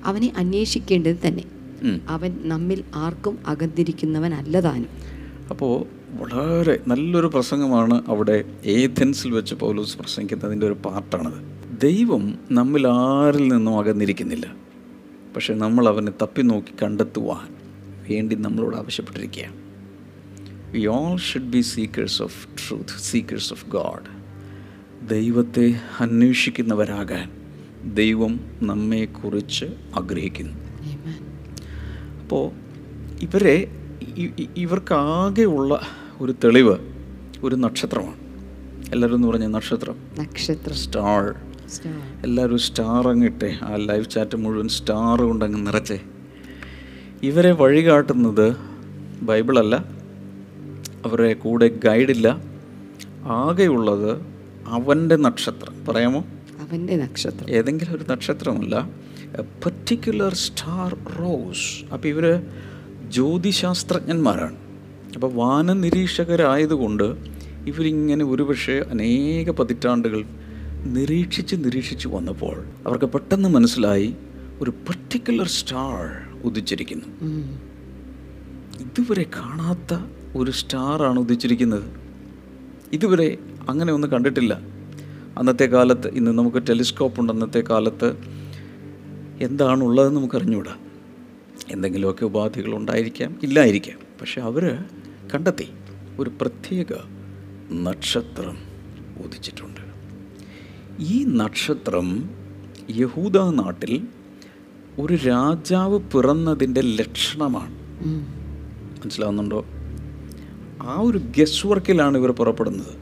അവനെ 0.09 0.29
അന്വേഷിക്കേണ്ടത് 0.41 1.19
തന്നെ. 1.25 1.45
അവൻ 2.07 2.39
നമ്മിൽ 2.43 2.83
ആർക്കും 2.95 3.37
അകന്നിരിക്കുന്നവനല്ല 3.47 4.59
താനും 4.59 4.89
അപ്പോൾ 5.49 5.85
വളരെ 6.09 6.79
നല്ലൊരു 6.87 7.27
പ്രസംഗമാണ് 7.27 8.03
അവിടെ 8.07 8.43
ഏഥൻസിൽ 8.65 9.31
വെച്ച് 9.31 9.55
പൗലോസ് 9.55 9.97
പ്രസംഗിക്കുന്നതിന്റെ 9.97 10.65
ഒരു 10.65 10.73
പാർട്ടാണത്. 10.73 11.57
ദൈവം 11.81 12.39
നമ്മിൽ 12.51 12.87
ആരിൽ 12.87 13.47
നിന്നും 13.47 13.79
അകന്നിരിക്കുന്നില്ല. 13.79 14.55
പക്ഷെ 15.35 15.53
നമ്മൾ 15.53 15.87
അവനെ 15.87 16.11
തപ്പി 16.21 16.41
നോക്കി 16.41 16.73
കണ്ടെത്തുവാൻ 16.83 17.55
വേണ്ടി 18.09 18.35
നമ്മളോട് 18.35 18.75
ആവശ്യപ്പെട്ടിരിക്കുകയാണ്. 18.75 19.55
We 20.71 20.85
all 20.85 21.17
should 21.17 21.43
be 21.43 21.61
seekers 21.61 22.21
of 22.21 22.47
truth 22.47 23.01
seekers 23.01 23.53
of 23.53 23.69
God 23.69 24.17
ദൈവത്തെ 25.09 25.79
അന്വേഷിക്കുന്നവരാകാൻ 25.99 27.29
ദൈവം 27.93 28.39
നമ്മെക്കുറിച്ച് 28.61 29.65
ആഗ്രഹിക്കുന്നു. 29.95 30.66
അപ്പോൾ 32.27 32.51
ഇവരെ 33.21 33.71
ഇവർക്കാകെയുള്ള 34.57 35.81
ഒരു 36.21 36.35
തെളിവ് 36.43 36.77
ഒരു 37.43 37.55
നക്ഷത്രമാണ്. 37.55 38.15
എല്ലാവരും 38.93 39.15
എന്ന് 39.15 39.27
പറഞ്ഞ 39.27 39.45
നക്ഷത്രം. 39.45 39.95
നക്ഷത്ര. 40.19 40.73
സ്റ്റാർ. 40.73 41.35
എല്ലാവരും 42.23 42.57
സ്റ്റാർ 42.57 43.07
അങ്ങിട്ടെ. 43.07 43.57
ആ 43.63 43.75
ലൈവ് 43.75 44.05
ചാറ്റ് 44.05 44.37
മുഴുവൻ 44.37 44.67
സ്റ്റാർ 44.67 45.21
കൊണ്ട് 45.21 45.45
അങ്ങ് 45.45 45.67
നിറച്ചേ. 45.67 45.99
ഇവരെ 47.23 47.51
വഴികാട്ടുന്നത് 47.51 48.55
ബൈബിളല്ല 49.21 49.75
അവരെ 51.05 51.33
കൂടെ 51.33 51.67
ഗൈഡില്ല 51.67 52.43
ആകെയുള്ളത് 53.23 54.21
അവന്റെ 54.67 55.15
നക്ഷത്രം. 55.15 55.85
പറയാമോ? 55.85 56.25
അവന്റെ 56.59 56.95
നക്ഷത്രം. 56.95 57.49
ഏതെങ്കിലും 57.49 57.95
ഒരു 57.95 58.05
നക്ഷത്രമല്ല. 58.11 58.89
പെർട്ടിക്കുലർ 59.35 60.33
സ്റ്റാർ 60.33 60.97
റോസ് 61.19 61.93
അപ്പോൾ 61.93 62.07
ഇവർ 62.07 62.41
ജ്യോതിശാസ്ത്രജ്ഞന്മാരാണ്. 63.09 64.55
അപ്പോൾ 65.15 65.33
വാനനിരീക്ഷകരായതുകൊണ്ട് 65.33 67.15
ഇവരിങ്ങനെ 67.67 68.25
ഒരുപക്ഷെ 68.25 68.85
അനേക 68.89 69.51
പതിറ്റാണ്ടുകൾ 69.51 70.25
നിരീക്ഷിച്ച് 70.83 71.55
നിരീക്ഷിച്ച് 71.55 72.07
വന്നപ്പോൾ 72.07 72.65
അവർക്ക് 72.85 73.05
പെട്ടെന്ന് 73.05 73.49
മനസ്സിലായി 73.49 74.15
ഒരു 74.61 74.69
പെർട്ടിക്കുലർ 74.69 75.47
സ്റ്റാർ 75.47 76.27
ഉദിച്ചിരിക്കുന്നു. 76.43 77.05
ഇതുവരെ 78.79 79.25
കാണാത്ത 79.35 79.99
ഒരു 80.35 80.51
സ്റ്റാറാണ് 80.51 81.19
ഉദിച്ചിരിക്കുന്നത്. 81.19 81.83
ഇതുവരെ 82.93 83.37
അങ്ങനെ 83.69 83.93
ഒന്നും 83.93 84.11
കണ്ടിട്ടില്ല. 84.11 84.61
അന്നത്തെ 85.37 85.65
കാലത്ത് 85.65 86.07
ഇന്ന് 86.07 86.31
നമുക്ക് 86.31 86.57
ടെലിസ്കോപ്പ് 86.57 87.21
ഉണ്ട്. 87.21 87.33
അന്നത്തെ 87.33 87.63
കാലത്ത് 87.69 88.17
എന്താണുള്ളതെന്ന് 89.41 90.19
നമുക്കറിഞ്ഞുകൂടാ 90.19 90.75
എന്തെങ്കിലുമൊക്കെ 91.71 92.25
ഉപാധികൾ 92.25 92.75
ഉണ്ടായിരിക്കാം 92.75 93.39
ഇല്ലായിരിക്കാം. 93.43 93.99
പക്ഷെ 94.21 94.41
അവർ 94.41 94.83
കണ്ടെത്തി. 95.35 95.67
ഒരു 96.19 96.31
പ്രത്യേക 96.41 96.85
നക്ഷത്രം 97.71 98.57
ഉദിച്ചിട്ടുണ്ട് 99.25 99.81
ഈ 100.99 101.23
നക്ഷത്രം 101.23 102.29
യഹൂദ 102.89 103.37
നാട്ടിൽ 103.37 104.07
ഒരു 104.99 105.13
രാജാവ് 105.13 105.99
പിറന്നതിന്റെ 105.99 106.81
ലക്ഷണമാണ്. 106.81 107.71
മനസ്സിലാവുന്നുണ്ടോ? 109.03 109.65
ആ 110.81 110.99
ഒരു 110.99 111.21
ഗസ് 111.39 111.67
വർക്കിലാണ് 111.67 112.17
ഇവർ 112.17 112.31
പുറപ്പെടുന്നത്. 112.31 112.93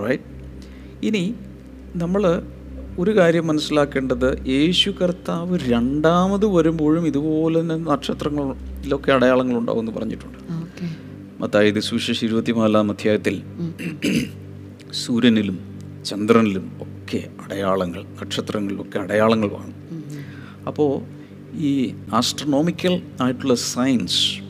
റൈറ്റ് 0.00 0.22
ഇനി 1.02 1.34
നമ്മൾ 1.96 2.42
ഒരു 2.98 3.16
കാര്യം 3.16 3.46
മനസ്സിലാക്കേണ്ടത് 3.46 4.48
യേശു 4.48 4.90
കർത്താവ് 4.90 5.58
രണ്ടാമത് 5.68 6.46
വരുമ്പോഴും 6.46 7.06
ഇതുപോലെ 7.06 7.60
തന്നെ 7.60 7.76
നക്ഷത്രങ്ങളിലൊക്കെ 7.76 9.12
അടയാളങ്ങളുണ്ടാവും 9.12 9.80
എന്ന് 9.80 9.92
പറഞ്ഞിട്ടുണ്ട്. 9.92 10.38
മത്തായത് 11.40 11.80
സുവിശേഷം 11.80 12.26
ഇരുപത്തിനാലാം 12.26 12.90
അധ്യായത്തിൽ 12.90 13.42
സൂര്യനിലും 14.92 15.58
ചന്ദ്രനിലും 16.04 16.72
ഒക്കെ 16.80 17.00
ഒക്കെ 17.10 17.28
അടയാളങ്ങൾ 17.44 18.02
നക്ഷത്രങ്ങളിലൊക്കെ 18.02 18.98
അടയാളങ്ങൾ 18.98 19.48
കാണും. 19.48 19.74
അപ്പോൾ 20.66 21.02
ഈ 21.56 21.94
ആസ്ട്രണോമിക്കൽ 22.12 23.02
ആയിട്ടുള്ള 23.20 23.54
സയൻസ് 23.54 24.40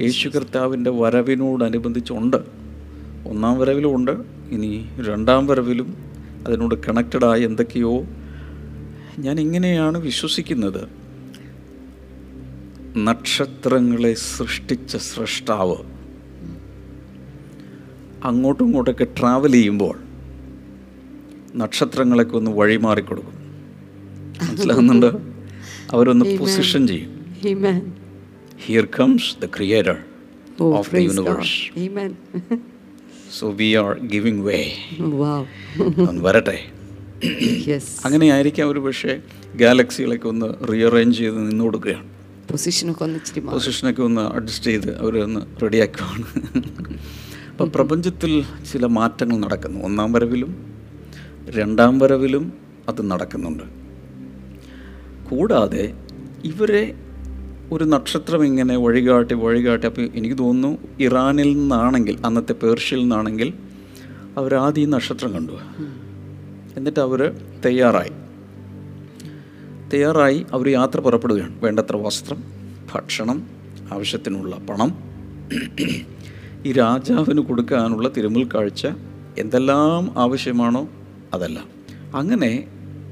യേശു 0.00 0.28
കർത്താവിന്റെ 0.28 0.90
വരവിനോടനുബന്ധിച്ചുണ്ട്. 0.90 2.36
ഒന്നാം 3.28 3.58
വരവിലും 3.58 3.94
ഉണ്ട് 3.96 4.10
ഇനി 4.50 4.88
രണ്ടാം 5.08 5.46
വരവിലും 5.46 6.07
അതിനോട് 6.48 6.74
കണക്റ്റഡായ 6.88 7.40
എന്തൊക്കെയോ 7.44 7.92
ഞാൻ 9.18 9.40
ഇങ്ങനെയാണ് 9.40 9.98
വിശ്വസിക്കുന്നത്. 9.98 10.82
നക്ഷത്രങ്ങളെ 12.96 14.14
സൃഷ്ടിച്ച 14.14 14.96
സൃഷ്ടാവ് 14.96 15.78
അങ്ങോട്ടും 18.24 18.64
ഇങ്ങോട്ടൊക്കെ 18.64 19.06
ട്രാവൽ 19.18 19.52
ചെയ്യുമ്പോൾ 19.52 19.96
നക്ഷത്രങ്ങളൊക്കെ 21.56 22.34
ഒന്ന് 22.36 22.50
വഴിമാറി 22.50 23.00
വഴിമാറിക്കൊടുക്കും 23.00 23.36
മനസ്സിലാകുന്നുണ്ട്? 24.48 25.10
അവരൊന്ന് 25.90 26.24
പൊസിഷൻ 26.38 26.82
ചെയ്യും. 26.86 27.12
Here 28.66 28.86
comes 29.00 29.30
the 29.42 29.46
creator 29.56 29.96
of 30.60 30.90
the 30.94 30.98
universe. 30.98 31.56
So 33.32 33.46
we 33.58 33.68
are 33.74 33.90
giving 34.12 34.42
way 34.42 34.58
wow. 35.16 35.40
വരട്ടെ 36.26 36.56
yes. 37.66 37.86
അങ്ങനെയായിരിക്കാം 38.06 38.66
ഒരു 38.70 38.80
പക്ഷേ 38.80 39.12
ഗാലക്സികളൊക്കെ 39.56 40.28
ഒന്ന് 40.28 40.48
റീഅറേഞ്ച് 40.70 41.18
ചെയ്ത് 41.18 41.38
നിന്ന് 41.40 41.64
കൊടുക്കുകയാണ് 41.64 42.06
പൊസിഷനൊക്കെ 42.48 43.02
ഒന്ന് 43.04 43.18
ഇച്ചിരി. 43.18 43.40
പൊസിഷനൊക്കെ 43.48 44.02
ഒന്ന് 44.02 44.22
അഡ്ജസ്റ്റ് 44.36 44.70
ചെയ്ത് 44.70 44.90
അവരൊന്ന് 45.00 45.40
റെഡിയാക്കുവാണ് 45.62 46.26
അപ്പം 47.50 47.70
പ്രപഞ്ചത്തിൽ 47.70 48.32
ചില 48.70 48.86
മാറ്റങ്ങൾ 48.96 49.36
നടക്കുന്നു 49.38 49.78
ഒന്നാം 49.80 50.12
വരവിലും 50.12 50.52
രണ്ടാം 51.50 51.98
വരവിലും 51.98 52.44
അത് 52.88 53.10
നടക്കുന്നുണ്ട് 53.10 53.66
കൂടാതെ 55.28 55.84
ഇവരെ 56.44 56.82
ഒരു 57.72 57.84
നക്ഷത്രം 57.84 58.44
ഇങ്ങനെ 58.44 58.76
വഴികാട്ടി 58.76 59.34
വഴികാട്ടി. 59.34 59.86
അപ്പോൾ 59.86 60.08
എനിക്ക് 60.14 60.38
തോന്നുന്നു 60.38 60.78
ഇറാനിൽ 61.00 61.56
നിന്നാണെങ്കിൽ 61.56 62.18
അന്നത്തെ 62.24 62.52
പേർഷ്യയിൽ 62.52 63.00
നിന്നാണെങ്കിൽ 63.00 63.52
അവരാദ്യം 64.36 64.82
ഈ 64.82 64.86
നക്ഷത്രം 64.86 65.32
കണ്ടു. 65.32 65.52
എന്നിട്ട് 66.76 67.00
അവർ 67.00 67.40
തയ്യാറായി. 67.66 68.10
തയ്യാറായി 69.94 70.46
അവർ 70.52 70.68
യാത്ര 70.68 71.00
പുറപ്പെടുകയാണ്. 71.00 71.60
വേണ്ടത്ര 71.62 71.96
വസ്ത്രം 71.96 72.42
ഭക്ഷണം 72.94 73.46
ആവശ്യത്തിനുള്ള 73.92 74.56
പണം. 74.56 74.98
ഈ 76.66 76.72
രാജാവിന് 76.72 77.40
കൊടുക്കാനുള്ള 77.40 78.08
തിരുമുൽ 78.08 78.48
കാഴ്ച 78.54 78.86
എന്തെല്ലാം 79.38 80.18
ആവശ്യമാണോ 80.18 80.88
അതെല്ലാം. 81.34 81.68
അങ്ങനെ 82.16 82.64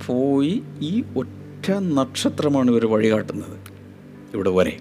പോയി 0.07 0.63
ഈ 0.81 1.05
ഒറ്റ 1.17 1.71
നക്ഷത്രമാണ് 1.71 2.71
ഇവർ 2.71 2.87
വഴികാട്ടുന്നത്. 2.87 3.66
ഇവിടെ 4.37 4.51
വരെ. 4.51 4.75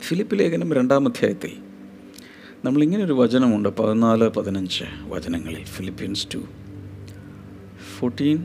ഫിലിപ്പ് 0.00 0.38
ലേഖനം 0.38 0.72
രണ്ടാം 0.72 1.06
അധ്യായത്തിൽ 1.06 1.52
നമ്മളിങ്ങനൊരു 2.64 3.12
വചനമുണ്ട് 3.12 3.68
പതിനാല് 3.68 4.28
പതിനഞ്ച് 4.28 4.84
വചനങ്ങളിൽ 5.08 5.64
Philippians 5.64 6.26
two 6.34 6.40
fourteen 7.98 8.38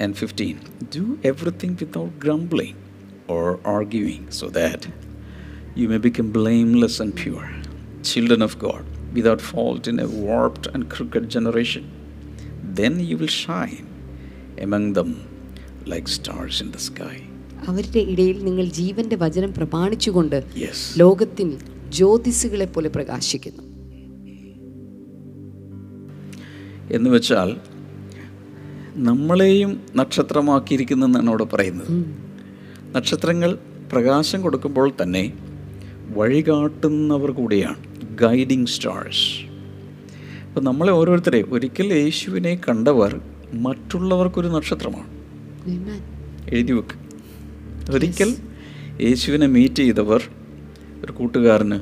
and 0.00 0.14
fifteen 0.14 0.56
do 0.96 1.16
everything 1.24 1.76
without 1.80 2.18
grumbling 2.18 2.76
or 3.30 3.58
arguing 3.66 4.26
so 4.30 4.46
that 4.48 4.90
you 5.78 5.88
may 5.88 6.10
come 6.18 6.32
blameless 6.32 7.02
and 7.02 7.14
pure 7.14 7.46
children 8.02 8.42
of 8.42 8.58
God 8.58 8.84
without 9.12 9.42
fault 9.42 9.88
in 9.88 10.00
a 10.00 10.26
warped 10.26 10.70
and 10.70 10.86
crooked 10.96 11.26
generation 11.26 11.84
then 12.74 13.00
you 13.00 13.16
will 13.16 13.26
shine 13.26 13.84
among 14.58 14.94
them 14.94 15.14
like 15.86 16.06
stars 16.06 16.62
in 16.62 16.70
the 16.70 16.76
sky 16.76 17.16
അവരുടെ 17.68 17.98
ഇടയിൽ 17.98 18.44
നിങ്ങൾ 18.44 18.64
ജീവന്റെ 18.64 19.16
വചനം 19.16 19.54
പ്രമാണിച്ചുകൊണ്ട് 19.54 20.44
ലോകത്തിൽ 20.96 21.58
ജ്യോതിസുകളെ 21.88 22.64
പോലെ 22.64 22.88
പ്രകാശിക്കുന്നു. 22.88 23.62
എന്ന് 26.90 27.10
വെച്ചാൽ 27.10 27.56
നമ്മളെയും 28.94 29.80
നക്ഷത്രമാക്കിയിരിക്കുന്നെന്നാണ് 29.96 31.28
അവിടെ 31.28 31.44
പറയുന്നത്. 31.44 32.06
നക്ഷത്രങ്ങൾ 32.96 33.58
പ്രകാശം 33.92 34.42
കൊടുക്കുമ്പോൾ 34.42 34.92
തന്നെ 35.02 35.32
വഴികാട്ടുന്നവർ 36.16 37.30
കൂടിയാണ്. 37.30 37.80
ഗൈഡിങ് 38.16 38.66
സ്റ്റാർസ് 38.66 39.46
അപ്പം 40.48 40.64
നമ്മളെ 40.64 40.92
ഓരോരുത്തരെ 40.92 41.42
ഒരിക്കൽ 41.42 41.92
യേശുവിനെ 41.92 42.60
കണ്ടവർ 42.68 43.20
മറ്റുള്ളവർക്കൊരു 43.52 44.48
നക്ഷത്രമാണ്. 44.48 45.10
എഴുതി 46.54 46.72
വെക്ക്. 46.72 47.05
ഒരിക്കൽ 47.92 48.36
യേശുവിനെ 49.00 49.46
മീറ്റ് 49.46 49.74
ചെയ്തവർ 49.74 50.22
ഒരു 51.04 51.12
കൂട്ടുകാരന് 51.12 51.78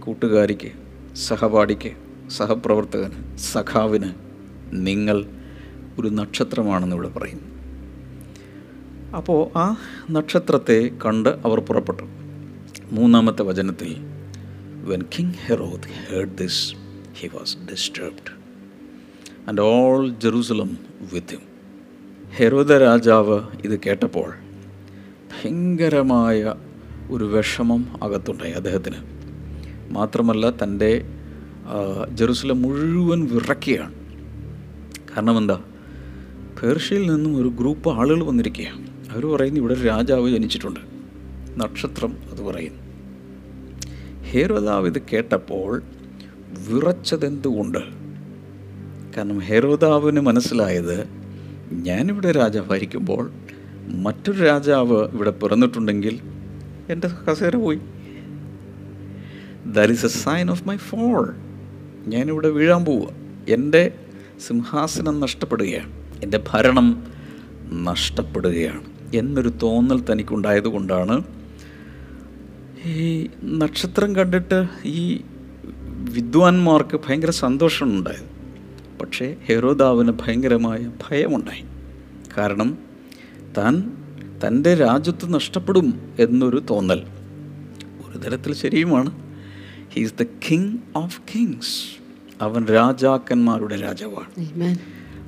കൂട്ടുകാരിക്ക് 0.00 0.70
സഹപാഠിക്ക് 1.14 1.92
സഹപ്രവർത്തകന് 2.30 3.38
സഖാവിന് 3.38 4.14
നിങ്ങൾ 4.72 5.24
ഒരു 5.98 6.08
നക്ഷത്രമാണെന്ന് 6.08 6.96
ഇവിടെ 6.96 7.08
പറയുന്നു 7.08 7.48
അപ്പോൾ 9.16 9.58
ആ 9.58 9.76
നക്ഷത്രത്തെ 10.10 10.90
കണ്ട് 11.06 11.28
അവർ 11.28 11.60
പുറപ്പെട്ടു. 11.60 12.02
മൂന്നാമത്തെ 12.90 13.42
വചനത്തിൽ 13.42 13.96
when 14.84 15.04
king 15.18 15.34
Herod 15.46 16.10
heard 16.10 16.38
this 16.38 16.74
he 17.20 17.30
was 17.34 17.56
disturbed 17.70 18.32
and 19.48 19.60
all 19.60 20.08
Jerusalem 20.10 20.78
with 21.12 21.30
him 21.30 21.40
ഹെരോദ 22.34 22.72
രാജാവ് 22.72 23.40
ഇത് 23.64 23.80
കേട്ടപ്പോൾ 23.86 24.43
ഭയങ്കരമായ 25.44 26.54
ഒരു 27.10 27.24
വിഷമം 27.24 28.04
അകത്തുണ്ടായി 28.04 28.52
അദ്ദേഹത്തിന്. 28.52 28.96
മാത്രമല്ല 29.90 30.50
തന്റെ 30.50 31.04
ജെറുസലം 32.12 32.62
മുഴുവൻ 32.62 33.24
വിറക്കുകയാണ് 33.24 33.94
കാരണം 35.10 35.38
എന്താ? 35.38 35.60
പേർഷ്യയിൽ 36.62 37.14
നിന്നും 37.14 37.36
ഒരു 37.36 37.48
ഗ്രൂപ്പ് 37.48 37.90
ആളുകൾ 37.90 38.22
വന്നിരിക്കുകയാണ്. 38.24 38.86
അവർ 39.10 39.26
പറയുന്നു 39.26 39.60
ഇവിടെ 39.60 39.74
രാജാവ് 39.74 40.30
ജനിച്ചിട്ടുണ്ട്. 40.30 40.80
നക്ഷത്രം 41.56 42.16
അത് 42.30 42.42
പറയുന്നു. 42.42 42.80
ഹേരോദാവ് 44.22 44.86
ഇത് 44.86 45.02
കേട്ടപ്പോൾ 45.12 45.82
വിറച്ചതെന്തുകൊണ്ട്? 46.68 47.78
കാരണം 49.16 49.38
ഹേരോദാവിന് 49.38 50.20
മനസ്സിലായത് 50.20 51.08
ഞാനിവിടെ 51.72 52.32
രാജാവായിരിക്കുമ്പോൾ 52.32 53.30
മറ്റൊരു 53.88 54.44
രാജാവ് 54.44 55.08
ഇവിടെ 55.08 55.30
പിറന്നിട്ടുണ്ടെങ്കിൽ 55.30 56.20
എന്റെ 56.88 57.08
കസേര 57.08 57.56
പോയി. 57.56 57.78
That 59.66 59.92
is 59.92 60.04
a 60.04 60.08
sign 60.08 60.50
of 60.50 60.68
my 60.68 60.76
fall 60.76 61.34
ഞാനിവിടെ 62.06 62.48
വീഴാൻ 62.48 62.84
പോവുക. 62.84 63.08
എന്റെ 63.48 63.92
സിംഹാസനം 64.46 65.20
നഷ്ടപ്പെടുകയാണ്. 65.20 65.92
എന്റെ 66.22 66.40
ഭരണം 66.48 67.06
നഷ്ടപ്പെടുകയാണ്. 67.72 68.82
എന്നൊരു 69.14 69.48
തോന്നൽ 69.48 70.04
തനിക്കുണ്ടായതുകൊണ്ടാണ് 70.10 71.24
ഈ 72.86 73.28
നക്ഷത്രം 73.44 74.16
കണ്ടിട്ട് 74.16 74.66
ഈ 74.84 75.20
വിദ്വാൻമാർക്ക് 76.10 77.00
ഭയങ്കര 77.08 77.30
സന്തോഷമുണ്ടായത്. 77.30 78.34
പക്ഷേ 79.00 79.36
ഹെരോദാവിന് 79.46 80.12
ഭയങ്കരമായ 80.12 80.90
ഭയമുണ്ടായി. 81.10 81.64
കാരണം 82.38 82.78
താൻ 83.56 83.96
തന്റെ 84.46 84.74
രാജ്യത്ത് 84.74 85.34
നഷ്ടപ്പെടും 85.34 86.12
എന്നൊരു 86.18 86.62
തോന്നൽ. 86.70 87.02
ഒരു 88.08 88.18
തരത്തിൽ 88.18 88.54
ശരിയുമാണ്. 88.54 89.10
He's 89.92 90.14
the 90.20 90.22
king 90.22 90.78
of 90.96 91.20
kings 91.34 92.04
അവൻ 92.42 92.66
രാജാക്കന്മാരുടെ 92.66 93.76
രാജാവാണ്. 93.76 94.76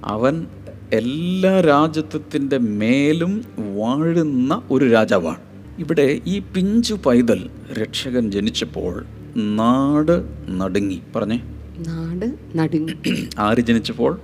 അവൻ 0.05 0.47
എല്ലാ 0.93 1.61
രാജ്യത്വത്തിന്റെ 1.61 2.59
മേലും 2.59 3.45
വാഴുന്ന 3.59 4.63
ഒരു 4.71 4.91
രാജാവാണ്. 4.91 5.41
ഇവിടെ 5.79 6.21
ഈ 6.27 6.39
പിഞ്ചു 6.39 6.95
പൈതൽ 6.95 7.51
രക്ഷകൻ 7.73 8.31
ജനിച്ചപ്പോൾ 8.31 9.07
നാട് 9.37 10.25
നടുങ്ങി. 10.49 11.03
പറഞ്ഞേ. 11.17 11.41
നാട് 11.89 12.59
നടുങ്ങി. 12.59 13.29
ആര് 13.39 13.61
ജനിച്ചപ്പോൾ? 13.61 14.21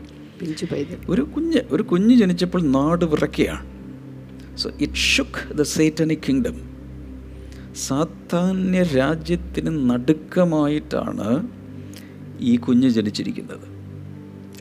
ഒരു 1.08 1.20
കുഞ്ഞ് 1.22 1.60
ഒരു 1.70 1.82
കുഞ്ഞ് 1.82 2.16
ജനിച്ചപ്പോൾ 2.16 2.62
നാട് 2.62 3.04
വിറക്കുകയാണ് 3.04 3.71
so 4.56 4.70
it 4.80 4.94
shook 4.94 5.54
the 5.54 5.62
satanic 5.62 6.18
kingdom 6.28 6.72
സാധാന്യ 7.74 8.82
രാജ്യത്തിന് 8.82 9.90
നടുക്കമായിട്ടാണ് 9.90 11.46
ഈ 12.40 12.56
കുഞ്ഞ് 12.56 12.88
ജനിച്ചിരിക്കുന്നത്. 12.88 13.72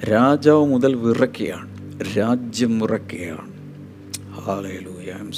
രാജാവ് 0.10 0.66
മുതൽ 0.66 0.96
വിറക്കുകയാണ് 0.96 1.72
രാജ്യം 2.18 2.80
വിറക്കുകയാണ് 2.80 3.52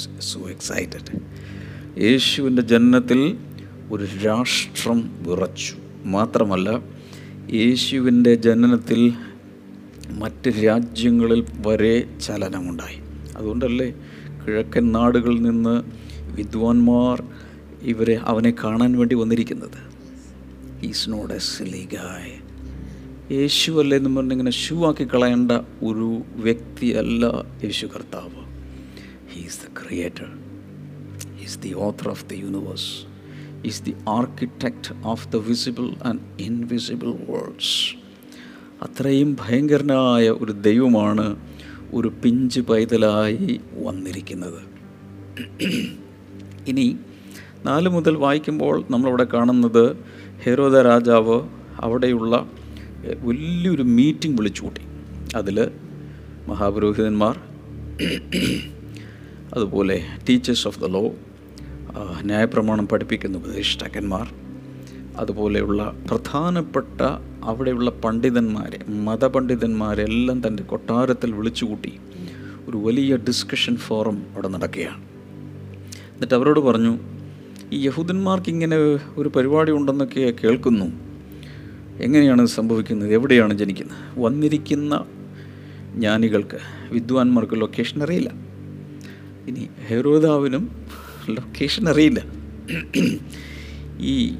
so 0.02 0.40
excited. 0.40 1.20
യേശുവിന്റെ 1.98 2.62
ജനനത്തിൽ 2.62 3.36
ഒരു 3.92 4.04
രാഷ്ട്രം 4.04 5.22
വിറച്ചു. 5.22 5.74
മാത്രമല്ല 6.04 6.80
യേശുവിന്റെ 7.52 8.34
ജനനത്തിൽ 8.34 9.12
മറ്റ് 10.10 10.48
രാജ്യങ്ങളിൽ 10.48 11.46
വരെ 11.66 12.08
ചലനമുണ്ടായി. 12.22 12.98
അതുകൊണ്ടല്ലേ 13.36 13.94
കിഴക്കൻ 14.44 14.92
നാടുകളിൽ 14.92 15.40
നിന്ന് 15.42 15.76
വിദ്വാൻമാർ 16.38 17.18
ഇവരെ 17.92 18.16
അവനെ 18.30 18.52
കാണാൻ 18.64 18.92
വേണ്ടി 18.98 19.14
വന്നിരിക്കുന്നത്. 19.14 19.78
ഈസ് 20.88 21.10
നോട്ട് 21.10 21.34
എ 21.34 21.42
സിലി 21.52 21.84
ഗായ് 21.96 22.34
യേശു 23.36 23.70
അല്ലേ 23.80 23.96
എന്ന് 23.96 24.10
പറഞ്ഞിങ്ങനെ 24.16 24.52
ഷൂ 24.62 24.76
ആക്കി 24.88 25.04
കളയേണ്ട 25.04 25.52
ഒരു 25.88 26.08
വ്യക്തിയല്ല 26.46 27.24
യേശു 27.64 27.86
കർത്താവ്. 27.86 28.40
He's 29.32 29.58
the 29.64 29.68
creator 29.80 30.28
is 31.44 31.58
the 31.64 31.72
author 31.86 32.08
of 32.14 32.24
the 32.32 32.38
universe 32.46 32.90
is 33.70 33.82
the 33.88 33.94
architect 34.16 34.94
of 35.12 35.26
the 35.28 35.40
visible 35.50 35.86
and 36.10 36.22
invisible 36.48 37.12
worlds 37.30 37.76
അത്രയും 38.86 39.30
ഭയങ്കരനായ 39.40 40.28
ഒരു 40.42 40.52
ദൈവമാണ് 40.68 41.26
ഒരു 41.92 42.12
പിഞ്ച് 42.22 42.60
പൈതലായി 42.60 43.60
വന്നിരിക്കുന്നത്. 43.72 44.60
ഇനി 46.68 46.98
നാല് 47.66 47.88
മുതൽ 47.88 48.16
വായിക്കുമ്പോൾ 48.16 48.84
നമ്മളവിടെ 48.90 49.26
കാണുന്നത് 49.34 49.96
ഹെരോദ 50.44 50.76
രാജാവ് 50.76 51.42
അവിടെയുള്ള 51.80 52.46
വലിയൊരു 53.20 53.82
മീറ്റിംഗ് 53.82 54.36
വിളിച്ചു 54.36 54.62
കൂട്ടി 54.62 54.82
അതിൽ 55.36 55.70
മഹാപുരോഹിതന്മാർ 56.48 57.38
അതുപോലെ 59.54 60.00
ടീച്ചേഴ്സ് 60.28 60.68
ഓഫ് 60.68 60.80
ദ 60.80 60.84
ലോ 60.84 61.14
ന്യായപ്രമാണം 62.22 62.88
പഠിപ്പിക്കുന്ന 62.88 63.36
ഉപദേഷ്ടാക്കന്മാർ 63.36 64.43
അതുപോലെയുള്ള 65.16 65.94
പ്രധാനപ്പെട്ട 66.10 67.00
അവിടെയുള്ള 67.42 67.90
പണ്ഡിതന്മാരെ 67.90 68.78
മതപണ്ഡിതന്മാരെല്ലാം 68.88 70.46
തന്റെ 70.46 70.62
കൊട്ടാരത്തിൽ 70.62 71.32
വിളിച്ചുകൂട്ടി 71.32 71.92
ഒരു 72.68 72.76
വലിയ 72.76 73.16
ഡിസ്കഷൻ 73.16 73.76
ഫോറം 73.76 74.22
അവിടെ 74.34 74.48
നടക്കുകയാണ്. 74.48 75.02
എന്നിട്ട് 76.14 76.34
അവരോട് 76.34 76.60
പറഞ്ഞു 76.60 76.98
ഈ 77.72 77.86
യഹൂദന്മാർക്ക് 77.86 78.50
ഇങ്ങനെ 78.50 78.76
ഒരു 79.16 79.28
പരിപാടി 79.36 79.72
ഉണ്ടെന്നൊക്കെ 79.72 80.34
കേൾക്കുന്നു. 80.44 80.84
എങ്ങനെയാണ് 82.00 82.46
സംഭവിക്കുന്നത്? 82.46 83.12
എവിടെയാണ് 83.12 83.54
ജനിക്കുന്നത്? 83.54 83.96
വന്നിരിക്കുന്ന 84.18 85.04
ജ്ഞാനികൾക്ക് 85.94 86.58
വിദ്വാൻമാർക്ക് 86.90 87.60
ലൊക്കേഷൻ 87.60 88.02
അറിയില്ല. 88.02 88.30
ഇനി 89.48 89.68
ഹെരോദാവിനും 89.86 90.70
ലൊക്കേഷൻ 91.30 91.88
അറിയില്ല. 91.88 92.24
ഈ 94.00 94.34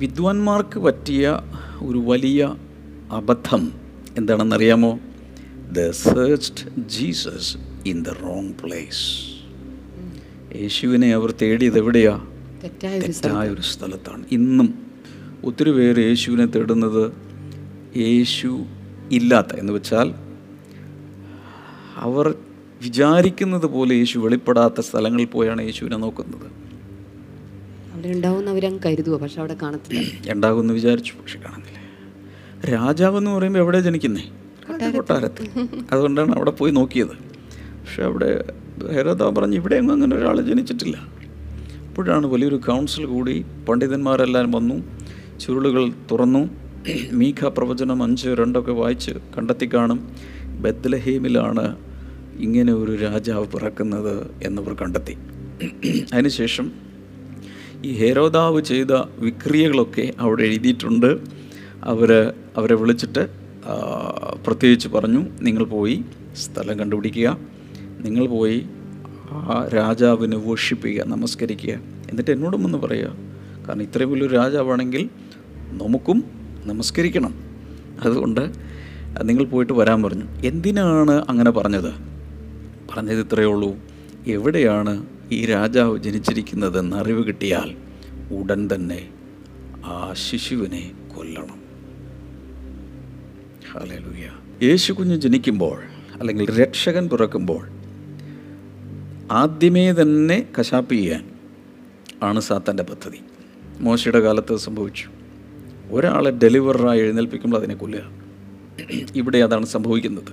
വിദ്വാൻമാർക്ക് 0.00 0.78
പറ്റിയ 0.78 1.40
ഒരു 1.82 1.98
വലിയ 1.98 2.54
അബദ്ധം 3.10 3.72
എന്താണെന്നറിയാമോ? 4.16 4.98
They 5.72 5.90
searched 5.90 6.64
Jesus 6.88 7.50
in 7.86 8.02
the 8.02 8.08
wrong 8.08 8.52
place 8.52 9.04
യേശുവിനെ 10.56 11.14
അവർ 11.14 11.30
തേടിയത് 11.42 11.78
എവിടെയാ? 11.78 12.14
തെറ്റായ 12.64 13.48
ഒരു 13.48 13.60
സ്ഥലത്താണ്. 13.60 14.24
ഇന്നും 14.32 14.68
ഒത്തിരി 15.44 15.70
പേര് 15.70 16.02
യേശുവിനെ 16.04 16.46
തേടുന്നത് 16.46 17.12
യേശു 17.96 18.50
ഇല്ലാത്ത 19.10 19.56
എന്ന് 19.56 19.72
വെച്ചാൽ 19.72 20.14
അവർ 21.96 22.34
വിചാരിക്കുന്നത് 22.82 23.66
പോലെ 23.66 23.94
യേശു 23.94 24.18
വെളിപ്പെടാത്ത 24.18 24.80
സ്ഥലങ്ങളിൽ 24.80 25.26
പോയാണ് 25.26 25.62
യേശുവിനെ 25.62 25.96
നോക്കുന്നത്. 25.96 26.65
അവിടെ 27.96 28.28
അവരങ്ങ് 28.50 28.80
കരുതുക 28.86 29.16
പക്ഷെ 29.16 29.40
അവിടെ 29.40 29.56
കാണത്തില്ല. 29.62 30.00
ഉണ്ടാകുമെന്ന് 30.32 30.74
വിചാരിച്ചു 30.74 31.12
പക്ഷെ 31.20 31.38
കാണുന്നില്ല 31.38 31.80
രാജാവ് 32.74 33.18
എന്ന് 33.18 33.30
പറയുമ്പോൾ 33.30 33.58
എവിടെ 33.58 33.80
ജനിക്കുന്നേ? 33.80 34.24
കൊട്ടാരത്ത്. 34.96 35.42
അതുകൊണ്ടാണ് 35.92 36.32
അവിടെ 36.36 36.50
പോയി 36.50 36.72
നോക്കിയത്. 36.72 37.14
പക്ഷെ 37.80 38.02
അവിടെ 38.02 38.44
ഹേരദാ 38.92 39.28
പറഞ്ഞു 39.28 39.56
ഇവിടെ 39.56 39.76
എങ്ങും 39.76 39.94
അങ്ങനെ 39.94 40.16
ഒരാൾ 40.16 40.40
ജനിച്ചിട്ടില്ല. 40.40 40.96
അപ്പോഴാണ് 41.88 42.26
വലിയൊരു 42.26 42.56
കൗൺസിൽ 42.56 43.04
കൂടി 43.04 43.44
പണ്ഡിതന്മാരെല്ലാം 43.68 44.50
വന്നു 44.50 44.84
ചുരുളുകൾ 45.40 45.92
തുറന്നു. 46.10 46.42
മീഖ 47.12 47.48
പ്രവചനം 47.48 48.02
അഞ്ച് 48.02 48.28
രണ്ടൊക്കെ 48.28 48.72
വായിച്ച് 48.72 49.10
കണ്ടെത്തി 49.38 49.70
കാണും. 49.74 50.00
ബദ്ലഹീമിലാണ് 50.60 51.76
ഇങ്ങനെ 52.38 52.72
ഒരു 52.72 52.96
രാജാവ് 52.96 53.46
പിറക്കുന്നത് 53.46 54.30
എന്നിവർ 54.42 54.74
കണ്ടെത്തി. 54.74 55.16
അതിനുശേഷം 56.14 56.85
ഈ 57.84 57.92
ഹേരോദാവ് 57.98 58.62
ചെയ്ത 58.62 58.90
വിക്രിയകളൊക്കെ 59.18 60.12
അവിടെ 60.18 60.42
എഴുതിയിട്ടുണ്ട്. 60.42 61.20
അവർ 61.84 62.32
അവരെ 62.56 62.74
വിളിച്ചിട്ട് 62.74 63.28
പ്രത്യേകിച്ച് 64.46 64.88
പറഞ്ഞു 64.88 65.26
നിങ്ങൾ 65.40 65.64
പോയി 65.64 66.04
സ്ഥലം 66.36 66.78
കണ്ടുപിടിക്കുക. 66.78 67.38
നിങ്ങൾ 68.00 68.26
പോയി 68.26 68.66
ആ 69.30 69.68
രാജാവിനെ 69.74 70.36
വോഷിപ്പിക്കുക 70.36 71.04
നമസ്കരിക്കുക. 71.04 71.74
എന്നിട്ട് 72.10 72.30
എന്നോടും 72.30 72.64
ഒന്ന് 72.64 72.78
പറയുക 72.78 73.16
കാരണം 73.68 73.82
ഇത്രയും 73.82 74.12
വലിയൊരു 74.12 74.34
രാജാവാണെങ്കിൽ 74.34 75.08
നമുക്കും 75.70 76.24
നമസ്കരിക്കണം. 76.64 77.34
അതുകൊണ്ട് 78.02 78.52
നിങ്ങൾ 79.22 79.44
പോയിട്ട് 79.44 79.72
വരാൻ 79.72 80.02
പറഞ്ഞു. 80.02 80.24
എന്തിനാണ് 80.44 81.24
അങ്ങനെ 81.28 81.50
പറഞ്ഞത്? 81.50 81.92
പറഞ്ഞത് 82.90 83.20
ഇത്രയേ 83.20 83.46
ഉള്ളൂ. 83.46 83.76
എവിടെയാണ് 84.26 85.06
ഈ 85.32 85.46
രാജാവ് 85.46 85.98
ജനിച്ചിരിക്കുന്നതെന്ന് 85.98 86.96
അറിവ് 86.96 87.24
കിട്ടിയാൽ 87.24 87.76
ഉടൻ 88.34 88.68
തന്നെ 88.74 89.08
ആ 89.84 90.12
ശിശുവിനെ 90.12 90.92
കൊല്ലണം. 91.16 91.60
ഹല്ലേലൂയ. 93.72 94.30
യേശു 94.62 94.92
കുഞ്ഞ് 94.92 95.20
ജനിക്കുമ്പോൾ 95.20 95.82
അല്ലെങ്കിൽ 96.20 96.58
രക്ഷകൻ 96.58 97.08
പിറക്കുമ്പോൾ 97.08 97.68
ആദ്യമേ 99.30 99.92
തന്നെ 99.92 100.46
കശാപ്പ് 100.58 100.94
ചെയ്യാൻ 100.94 101.30
ആണ് 102.22 102.40
സാത്താന്റെ 102.40 102.82
പദ്ധതി. 102.82 103.20
മോശയുടെ 103.80 104.20
കാലത്ത് 104.20 104.56
സംഭവിച്ചു. 104.56 105.08
ഒരാളെ 105.90 106.30
ഡെലിവറായി 106.30 107.00
എഴുന്നേൽപ്പിക്കുമ്പോൾ 107.00 107.56
അതിനെ 107.56 107.74
കൊല്ലുക. 107.74 108.10
ഇവിടെ 109.16 109.38
അതാണ് 109.38 109.66
സംഭവിക്കുന്നത്. 109.66 110.32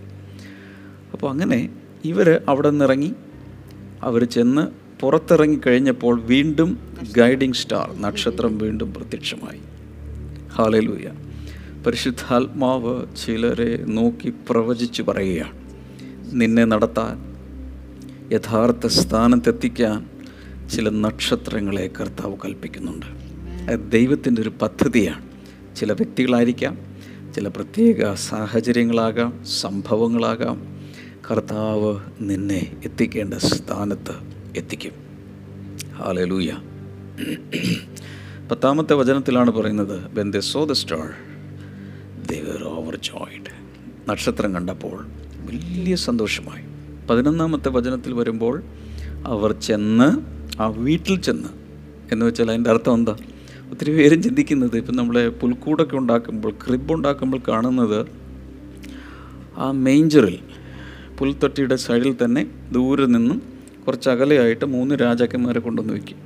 അപ്പോൾ 1.14 1.32
അങ്ങനെ 1.32 1.70
ഇവർ 2.06 2.42
അവിടെ 2.50 2.70
നിന്നിറങ്ങി 2.70 3.14
അവർ 4.02 4.24
ചെന്ന് 4.24 4.83
പുറത്തിറങ്ങി 5.04 5.60
കഴിഞ്ഞപ്പോൾ 5.68 6.22
വീണ്ടും 6.22 6.80
ഗൈഡിങ് 7.18 7.54
സ്റ്റാർ 7.54 8.02
നക്ഷത്രം 8.02 8.58
വീണ്ടും 8.58 8.94
പ്രത്യക്ഷമായി. 8.94 9.60
ഹാലലൂയ 10.48 11.12
പരിശുദ്ധാത്മാവ് 11.88 13.06
ചിലരെ 13.26 13.86
നോക്കി 13.86 14.34
പ്രവചിച്ച് 14.50 15.02
പറയുകയാണ് 15.02 15.60
നിന്നെ 16.32 16.66
നടത്താൻ 16.66 17.36
യഥാർത്ഥ 18.34 18.88
സ്ഥാനത്തെത്തിക്കാൻ 18.88 20.06
ചില 20.70 20.90
നക്ഷത്രങ്ങളെ 20.90 21.90
കർത്താവ് 22.02 22.38
കൽപ്പിക്കുന്നുണ്ട്. 22.46 23.06
അത് 23.72 23.92
ദൈവത്തിന്റെ 23.92 24.42
ഒരു 24.42 24.54
പദ്ധതിയാണ്. 24.62 25.24
ചില 25.76 25.94
വ്യക്തികളായിരിക്കാം 25.94 26.78
ചില 27.36 27.48
പ്രത്യേക 27.48 28.14
സാഹചര്യങ്ങളാകാം 28.14 29.46
സംഭവങ്ങളാകാം. 29.62 30.82
കർത്താവ് 31.32 32.00
നിന്നെ 32.22 32.82
എത്തിക്കേണ്ട 32.86 33.34
സ്ഥാനത്ത് 33.34 34.33
എത്തിക്കും. 34.56 34.92
ഹാലലൂയ 35.94 36.52
പത്താമത്തെ 38.52 38.94
വചനത്തിലാണ് 38.94 39.52
പറയുന്നത് 39.52 40.20
when 40.20 40.32
they 40.32 40.40
saw 40.40 40.66
the 40.66 40.72
star 40.72 41.14
they 42.28 42.42
were 42.42 42.64
overjoyed 42.96 43.52
നക്ഷത്രം 44.10 44.56
കണ്ടപ്പോൾ 44.56 45.06
വലിയ 45.46 45.96
സന്തോഷമായി. 45.96 46.64
പതിനൊന്നാമത്തെ 47.10 47.70
വചനത്തിൽ 47.70 48.14
വരുമ്പോൾ 48.14 48.64
അവർ 49.28 49.52
ചെന്ന് 49.52 50.18
ആ 50.62 50.68
വീട്ടിൽ 50.68 51.22
ചെന്ന് 51.22 51.48
എന്ന് 52.12 52.26
വെച്ചാൽ 52.26 52.52
അതിന്റെ 52.52 52.70
അർത്ഥം 52.70 52.94
എന്താ? 52.94 53.16
ഒത്തിരി 53.72 53.92
പേരും 53.92 54.24
ചിന്തിക്കുന്നത് 54.24 54.78
ഇപ്പം 54.78 54.96
നമ്മളെ 54.96 55.30
പുൽക്കൂടൊക്കെ 55.30 55.98
ഉണ്ടാക്കുമ്പോൾ 55.98 56.52
ക്രിബ് 56.52 56.94
ഉണ്ടാക്കുമ്പോൾ 56.94 57.42
കാണുന്നത് 57.48 58.08
ആ 59.58 59.72
മെയിഞ്ചറിൽ 59.72 60.40
പുൽത്തൊട്ടിയുടെ 61.20 61.76
സൈഡിൽ 61.76 62.26
തന്നെ 62.26 62.48
ദൂരെ 62.72 63.06
നിന്നും 63.06 63.53
കുറച്ച് 63.88 64.10
അകലെയായിട്ട് 64.10 64.66
മൂന്ന് 64.76 64.96
രാജാക്കന്മാരെ 64.96 65.60
കൊണ്ടുവന്ന് 65.60 65.94
വയ്ക്കും 65.94 66.20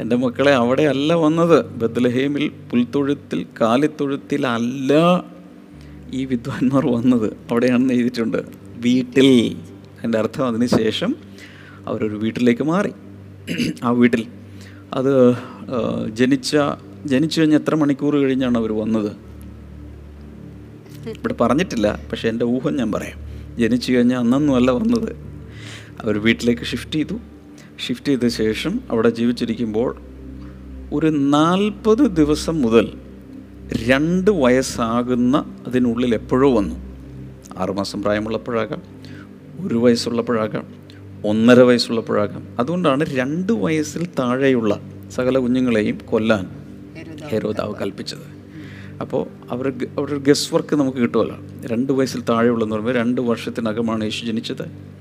എന്റെ 0.00 0.16
മക്കളെ 0.16 0.52
അവിടെ 0.54 0.82
അല്ല 0.82 1.14
വന്നത്. 1.14 1.58
ബദ്ലഹേമിൽ 1.80 2.44
പുൽത്തൊഴുത്തിൽ 2.70 3.46
കാലിത്തൊഴുത്തിൽ 3.60 4.46
അല്ല 4.46 4.92
ഈ 6.12 6.24
വിദ്വാൻമാർ 6.24 6.84
വന്നത്. 6.86 7.28
അവിടെയാണെന്ന് 7.50 7.94
എഴുതിയിട്ടുണ്ട്. 7.94 8.38
വീട്ടിൽ. 8.86 9.30
എന്റെ 10.04 10.18
അർത്ഥം 10.18 10.46
അതിന് 10.48 10.66
ശേഷം 10.66 11.16
അവരൊരു 11.86 12.16
വീട്ടിലേക്ക് 12.16 12.62
മാറി. 12.62 12.92
ആ 13.82 13.90
വീട്ടിൽ. 13.90 14.26
അത് 14.94 15.12
ജനിച്ച 16.12 16.56
ജനിച്ചു 17.06 17.40
കഴിഞ്ഞ് 17.40 17.56
എത്ര 17.56 17.74
മണിക്കൂർ 17.74 18.16
കഴിഞ്ഞാണ് 18.16 18.58
അവർ 18.58 18.72
വന്നത്? 18.72 19.10
ഇവിടെ 21.08 21.34
പറഞ്ഞിട്ടില്ല 21.40 21.88
പക്ഷേ 22.10 22.28
എന്റെ 22.28 22.44
ഊഹം 22.44 22.76
ഞാൻ 22.76 22.92
പറയാം. 22.92 23.18
ജനിച്ചു 23.58 23.92
കഴിഞ്ഞാൽ 23.92 24.18
അന്നൊന്നും 24.18 24.54
അല്ല 24.56 24.70
വന്നത്. 24.70 25.10
അവർ 26.02 26.18
വീട്ടിലേക്ക് 26.18 26.62
ഷിഫ്റ്റ് 26.62 26.92
ചെയ്തു. 26.92 27.18
ഷിഫ്റ്റ് 27.86 28.08
ചെയ്ത 28.08 28.26
ശേഷം 28.26 28.80
അവിടെ 28.90 29.10
ജീവിച്ചിരിക്കുമ്പോൾ 29.10 29.96
ഒരു 30.92 31.06
നാൽപ്പത് 31.06 31.98
ദിവസം 31.98 32.62
മുതൽ 32.62 32.92
രണ്ട് 33.86 34.30
വയസ്സാകുന്ന 34.30 35.56
അതിനുള്ളിൽ 35.66 36.14
എപ്പോഴോ 36.14 36.56
വന്നു. 36.56 36.76
ആറുമാസം 37.58 38.02
പ്രായമുള്ളപ്പോഴാകാം 38.02 38.82
ഒരു 39.66 39.74
വയസ്സുള്ളപ്പോഴാകാം 39.74 40.66
ഒന്നര 41.24 41.60
വയസ്സുള്ളപ്പോഴാകാം. 41.60 42.48
അതുകൊണ്ടാണ് 42.58 43.04
രണ്ട് 43.04 43.52
വയസ്സിൽ 43.52 44.06
താഴെയുള്ള 44.06 44.80
സകല 45.10 45.38
കുഞ്ഞുങ്ങളെയും 45.38 45.98
കൊല്ലാൻ 46.04 46.46
ഹെരോദാവ് 47.28 47.74
കൽപ്പിച്ചത്. 47.80 48.26
അപ്പോൾ 49.00 49.26
അവർ 49.50 49.86
അവരുടെ 49.98 50.18
ഗസ് 50.18 50.54
വർക്ക് 50.54 50.76
നമുക്ക് 50.76 50.98
കിട്ടുമല്ലോ. 50.98 51.36
രണ്ട് 51.66 51.92
വയസ്സിൽ 51.92 52.20
താഴെയുള്ളതെന്ന് 52.20 52.74
പറയുമ്പോൾ 52.74 52.94
രണ്ട് 52.94 53.20
വർഷത്തിനകമാണ് 53.20 54.04
യേശു 54.04 54.24
ജനിച്ചത്. 54.24 54.97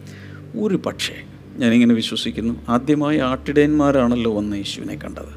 ഒരു 0.60 0.76
പക്ഷേ 0.76 1.16
ഞാനിങ്ങനെ 1.58 1.94
വിശ്വസിക്കുന്നു. 1.96 2.54
ആദ്യമായി 2.70 3.18
ആട്ടിടയന്മാരാണല്ലോ 3.18 4.38
വന്ന് 4.38 4.58
യേശുവിനെ 4.58 4.96
കണ്ടത്. 4.96 5.34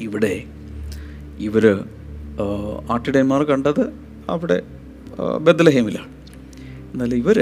ഇവിടെ 0.00 0.44
ഇവർ 1.38 1.64
ആട്ടിടയന്മാർ 2.90 3.42
കണ്ടത് 3.42 3.84
അവിടെ 4.28 4.62
ബദലഹേമിലാണ് 5.40 6.10
എന്നാൽ 6.92 7.14
ഇവർ 7.14 7.38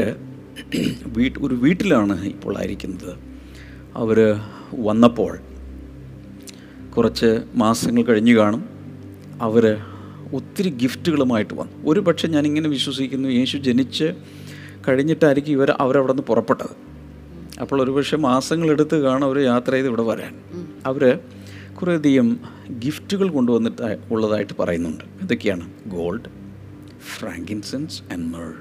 വീട്ട് 1.07 1.39
ഒരു 1.39 1.55
വീട്ടിലാണ് 1.55 2.25
ഇപ്പോൾ 2.25 2.59
ആയിരിക്കുന്നത്. 2.59 3.13
അവർ 3.97 4.19
വന്നപ്പോൾ 4.75 5.39
കുറച്ച് 6.97 7.31
മാസങ്ങൾ 7.55 8.03
കഴിഞ്ഞ് 8.03 8.35
കാണും. 8.35 8.65
അവർ 9.41 9.65
ഒത്തിരി 10.33 10.71
ഗിഫ്റ്റുകളുമായിട്ട് 10.83 11.55
വന്നു. 11.55 11.91
ഒരു 11.91 12.01
പക്ഷേ 12.01 12.29
ഞാനിങ്ങനെ 12.29 12.69
വിശ്വസിക്കുന്നു 12.69 13.29
യേശു 13.29 13.57
ജനിച്ച് 13.57 14.09
കഴിഞ്ഞിട്ടായിരിക്കും 14.89 15.53
ഇവർ 15.53 15.71
അവരവിടെ 15.81 16.13
നിന്ന് 16.13 16.23
പുറപ്പെട്ടത്. 16.23 16.75
അപ്പോൾ 17.61 17.83
ഒരുപക്ഷെ 17.83 18.17
മാസങ്ങളെടുത്ത് 18.17 18.97
കാണും 19.03 19.27
അവർ 19.27 19.39
യാത്ര 19.39 19.71
ചെയ്ത് 19.73 19.89
ഇവിടെ 19.89 20.03
വരാൻ. 20.03 20.35
അവർ 20.87 21.19
കുറേയധികം 21.81 22.39
ഗിഫ്റ്റുകൾ 22.79 23.29
കൊണ്ടുവന്നിട്ട് 23.29 23.99
ഉള്ളതായിട്ട് 24.11 24.53
പറയുന്നുണ്ട്. 24.59 25.05
ഇതൊക്കെയാണ് 25.23 25.71
ഗോൾഡ് 25.87 26.29
ഫ്രാങ്കിൻസൻസ് 27.19 28.03
ആൻഡ് 28.13 28.35
മേൾ 28.35 28.53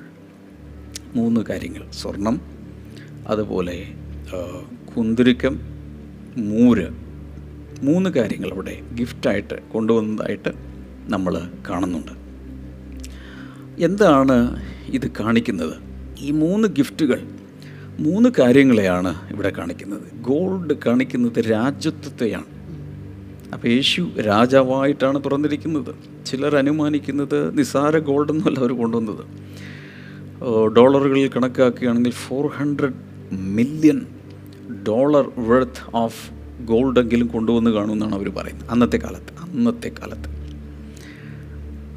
മൂന്ന് 1.16 1.42
കാര്യങ്ങൾ. 1.50 1.84
സ്വർണം 1.92 2.42
അതുപോലെ 3.28 3.88
കുന്തിരിക്കം 4.98 5.60
മൂര് 6.38 6.88
മൂന്ന് 7.82 8.10
കാര്യങ്ങൾ 8.10 8.52
അവിടെ 8.52 8.82
ഗിഫ്റ്റായിട്ട് 8.94 9.56
കൊണ്ടുവന്നതായിട്ട് 9.74 10.52
നമ്മൾ 11.14 11.34
കാണുന്നുണ്ട്. 11.70 12.12
എന്താണ് 13.84 14.38
ഇത് 14.88 15.12
കാണിക്കുന്നത്? 15.20 15.91
ഈ 16.22 16.32
മൂന്ന് 16.32 16.68
ഗിഫ്റ്റുകൾ 16.78 17.20
മൂന്ന് 18.06 18.30
കാര്യങ്ങളെയാണ് 18.40 19.12
ഇവിടെ 19.32 19.50
കാണിക്കുന്നത്. 19.58 20.06
ഗോൾഡ് 20.30 20.74
കാണിക്കുന്നത് 20.86 21.40
രാജ്യത്വത്തെയാണ്. 21.52 22.50
അപ്പോൾ 23.54 23.68
യേശു 23.68 24.02
രാജാവായിട്ടാണ് 24.28 25.18
തുറന്നിരിക്കുന്നത്. 25.26 25.92
ചിലർ 26.26 26.56
അനുമാനിക്കുന്നത് 26.56 27.58
നിസാര 27.58 27.98
ഗോൾഡെന്നല്ല 28.10 28.60
അവർ 28.60 28.72
കൊണ്ടുവന്നത്. 28.82 29.24
ഡോളറുകളിൽ 30.78 31.30
കണക്കാക്കുകയാണെങ്കിൽ 31.36 32.12
four 32.12 32.46
hundred 32.58 33.00
million 33.32 34.00
dollar 34.88 35.26
worth 35.50 35.84
of 35.96 36.22
ഗോൾഡെങ്കിലും 36.72 37.28
കൊണ്ടുവന്ന് 37.28 37.72
കാണുമെന്നാണ് 37.72 38.16
അവർ 38.16 38.30
പറയുന്നത്. 38.38 38.70
അന്നത്തെ 38.70 38.98
കാലത്ത് 38.98 39.34
അന്നത്തെ 39.42 39.92
കാലത്ത്. 40.00 40.30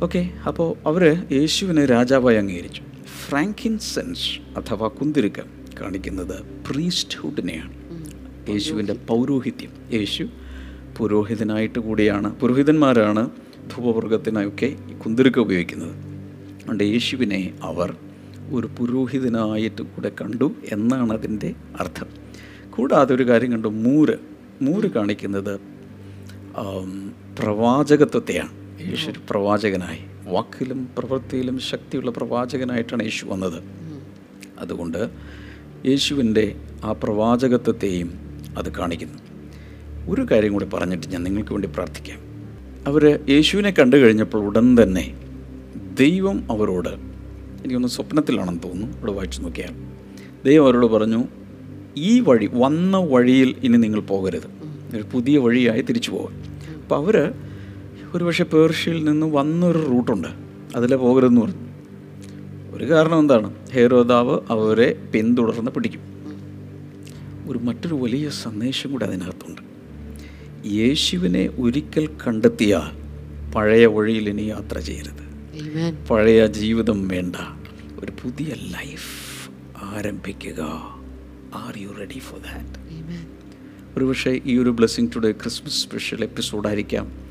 ഓക്കെ 0.05 0.23
അപ്പോൾ 0.49 0.69
അവർ 0.89 1.05
യേശുവിനെ 1.33 1.87
രാജാവായി 1.87 2.37
അംഗീകരിച്ചു. 2.37 2.83
ഫ്രാങ്കിൻസെൻസ് 3.29 4.59
അഥവാ 4.59 4.89
കുന്തിരുക്കം 4.89 5.45
കാണിക്കുന്നത് 5.81 6.43
പ്രീസ്റ്റ്ഹുഡിനെയാണ്. 6.69 7.73
യേശുവിന്റെ 8.51 8.93
പൗരോഹിത്യം. 8.93 9.71
യേശു 9.93 10.29
പുരോഹിതനായിട്ട് 10.97 11.79
കൂടിയാണ്. 11.79 12.37
പുരോഹിതന്മാരാണ് 12.41 13.31
ധൂപവർഗത്തിനൊക്കെ 13.77 14.77
കുന്തിരുക്കം 15.07 15.43
ഉപയോഗിക്കുന്നത്. 15.43 15.91
അതുകൊണ്ട് 15.91 16.85
യേശുവിനെ 16.85 17.55
അവർ 17.63 17.97
ഒരു 18.53 18.71
പുരോഹിതനായിട്ട് 18.79 19.83
കൂടെ 19.83 20.13
കണ്ടു 20.21 20.53
എന്നാണ് 20.73 21.13
അതിന്റെ 21.13 21.55
അർത്ഥം. 21.81 22.07
കൂടാതെ 22.71 23.15
ഒരു 23.15 23.29
കാര്യം 23.29 23.53
കണ്ടു. 23.53 23.69
മൂര്. 23.69 24.17
മൂര് 24.63 24.91
കാണിക്കുന്നത് 24.91 25.61
പ്രവാചകത്വത്തെയാണ്. 27.39 28.53
യേശു 28.89 29.13
പ്രവാചകനായി. 29.31 30.14
വാക്കിലും 30.25 30.89
പ്രവൃത്തിയിലും 30.99 31.59
ശക്തിയുള്ള 31.59 32.11
പ്രവാചകനായിട്ടാണ് 32.11 33.03
യേശു 33.03 33.27
വന്നത്. 33.27 33.63
അതുകൊണ്ട് 34.59 35.11
യേശുവിന്റെ 35.87 36.55
ആ 36.85 36.93
പ്രവാചകത്വത്തെയും 36.93 38.19
അത് 38.59 38.73
കാണിക്കുന്നു. 38.73 39.19
ഒരു 40.09 40.27
കാര്യം 40.31 40.53
കൂടി 40.53 40.65
പറഞ്ഞിട്ട് 40.65 41.07
ഞാൻ 41.07 41.23
നിങ്ങൾക്ക് 41.23 41.53
വേണ്ടി 41.53 41.69
പ്രാർത്ഥിക്കാം. 41.69 42.19
അവർ 42.87 43.21
യേശുവിനെ 43.29 43.71
കണ്ടു 43.71 43.97
കഴിഞ്ഞപ്പോൾ 43.97 44.45
ഉടൻ 44.45 44.83
തന്നെ 44.83 45.17
ദൈവം 46.01 46.53
അവരോട് 46.53 46.89
എനിക്കൊന്ന് 46.89 47.89
സ്വപ്നത്തിലാണെന്ന് 47.89 48.63
തോന്നുന്നു. 48.63 48.99
ഇവിടെ 48.99 49.13
വായിച്ചു 49.13 49.43
നോക്കിയാൽ 49.43 49.75
ദൈവം 50.45 50.65
അവരോട് 50.65 50.87
പറഞ്ഞു 50.87 51.25
ഈ 51.97 52.21
വഴി 52.21 52.51
വന്ന 52.55 52.97
വഴിയിൽ 52.97 53.55
ഇനി 53.63 53.77
നിങ്ങൾ 53.77 54.01
പോകരുത്. 54.01 54.47
ഒരു 54.97 55.05
പുതിയ 55.13 55.39
വഴിയായി 55.39 55.83
തിരിച്ചു 55.83 56.11
പോകാൻ. 56.11 56.43
അപ്പോൾ 56.83 56.97
അവർ 56.97 57.35
ഒരുപക്ഷെ 58.15 58.45
പേർഷ്യയിൽ 58.45 59.05
നിന്ന് 59.05 59.27
വന്നൊരു 59.27 59.79
റൂട്ടുണ്ട്. 59.79 60.29
അതിലെ 60.77 60.97
പോകരുതെന്ന് 60.97 61.41
പറഞ്ഞു. 61.41 61.65
ഒരു 62.77 62.91
കാരണം 62.91 63.19
എന്താണ്? 63.19 63.55
ഹേരോദാവ് 63.71 64.41
അവരെ 64.51 64.93
പിന്തുടർന്ന് 65.15 65.71
പിടിക്കും. 65.71 66.01
ഒരു 67.49 67.59
മറ്റൊരു 67.59 67.95
വലിയ 67.95 68.31
സന്ദേശം 68.31 68.93
കൂടി 68.93 69.05
അതിനകത്തുണ്ട്. 69.05 69.63
യേശുവിനെ 70.67 71.51
ഒരിക്കൽ 71.59 72.09
കണ്ടെത്തിയാൽ 72.27 73.05
പഴയ 73.53 73.87
വഴിയിൽ 73.87 74.29
ഇനി 74.29 74.43
യാത്ര 74.43 74.79
ചെയ്യരുത്. 74.79 75.25
പഴയ 76.11 76.47
ജീവിതം 76.47 77.09
വേണ്ട. 77.09 77.37
ഒരു 78.05 78.13
പുതിയ 78.23 78.47
ലൈഫ് 78.47 79.51
ആരംഭിക്കുക. 79.85 80.61
Are 81.55 81.79
you 81.79 81.89
ready 81.99 82.19
for 82.19 82.41
that. 82.41 82.79
ഒരുപക്ഷെ 83.99 84.41
ഈ 84.45 84.59
ഒരു 84.59 84.71
ബ്ലെസ്സിങ് 84.71 85.09
ടുഡേ 85.17 85.33
ക്രിസ്മസ് 85.33 85.83
സ്പെഷ്യൽ 85.83 86.25
എപ്പിസോഡായിരിക്കാം. 86.25 87.24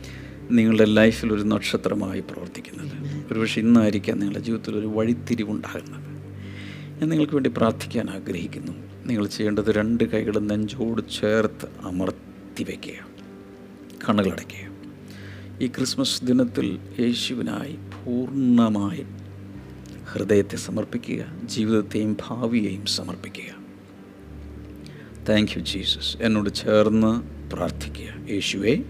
നിങ്ങളുടെ 0.51 0.85
ലൈഫിൽ 0.85 1.33
ഒരു 1.33 1.41
നക്ഷത്രമായി 1.41 2.19
പ്രവർത്തിക്കുന്നത്. 2.19 2.91
ഒരുപക്ഷെ 3.33 3.61
ഇന്നായിരിക്കാം 3.61 4.19
നിങ്ങളുടെ 4.19 4.39
ജീവിതത്തിൽ 4.39 4.75
ഒരു 4.75 4.87
വഴിത്തിരിവുണ്ടാകുന്നത്. 4.87 6.13
ഞാൻ 6.99 7.09
നിങ്ങൾക്ക് 7.09 7.33
വേണ്ടി 7.33 7.51
പ്രാർത്ഥിക്കാൻ 7.57 8.09
ആഗ്രഹിക്കുന്നു. 8.09 8.71
നിങ്ങൾ 9.05 9.27
ചെയ്യേണ്ടത് 9.27 9.71
രണ്ട് 9.71 10.03
കൈകളും 10.03 10.47
നെഞ്ചോട് 10.47 11.01
ചേർത്ത് 11.21 11.67
അമർത്തി 11.81 12.63
വയ്ക്കുക 12.63 13.07
കണ്ണുകളടയ്ക്കുക. 14.09 14.73
ഈ 15.63 15.67
ക്രിസ്മസ് 15.67 16.23
ദിനത്തിൽ 16.23 16.79
യേശുവിനായി 16.99 17.75
പൂർണമായും 18.05 19.17
ഹൃദയത്തെ 20.11 20.57
സമർപ്പിക്കുക 20.57 21.25
ജീവിതത്തെയും 21.45 22.17
ഭാവിയെയും 22.27 22.85
സമർപ്പിക്കുക. 22.85 23.63
താങ്ക് 25.29 25.51
യു 25.57 25.63
ജീസസ് 25.63 26.17
എന്നോട് 26.21 26.49
ചേർന്ന് 26.53 27.23
പ്രാർത്ഥിക്കുക. 27.53 28.31
യേശുവേ 28.31 28.83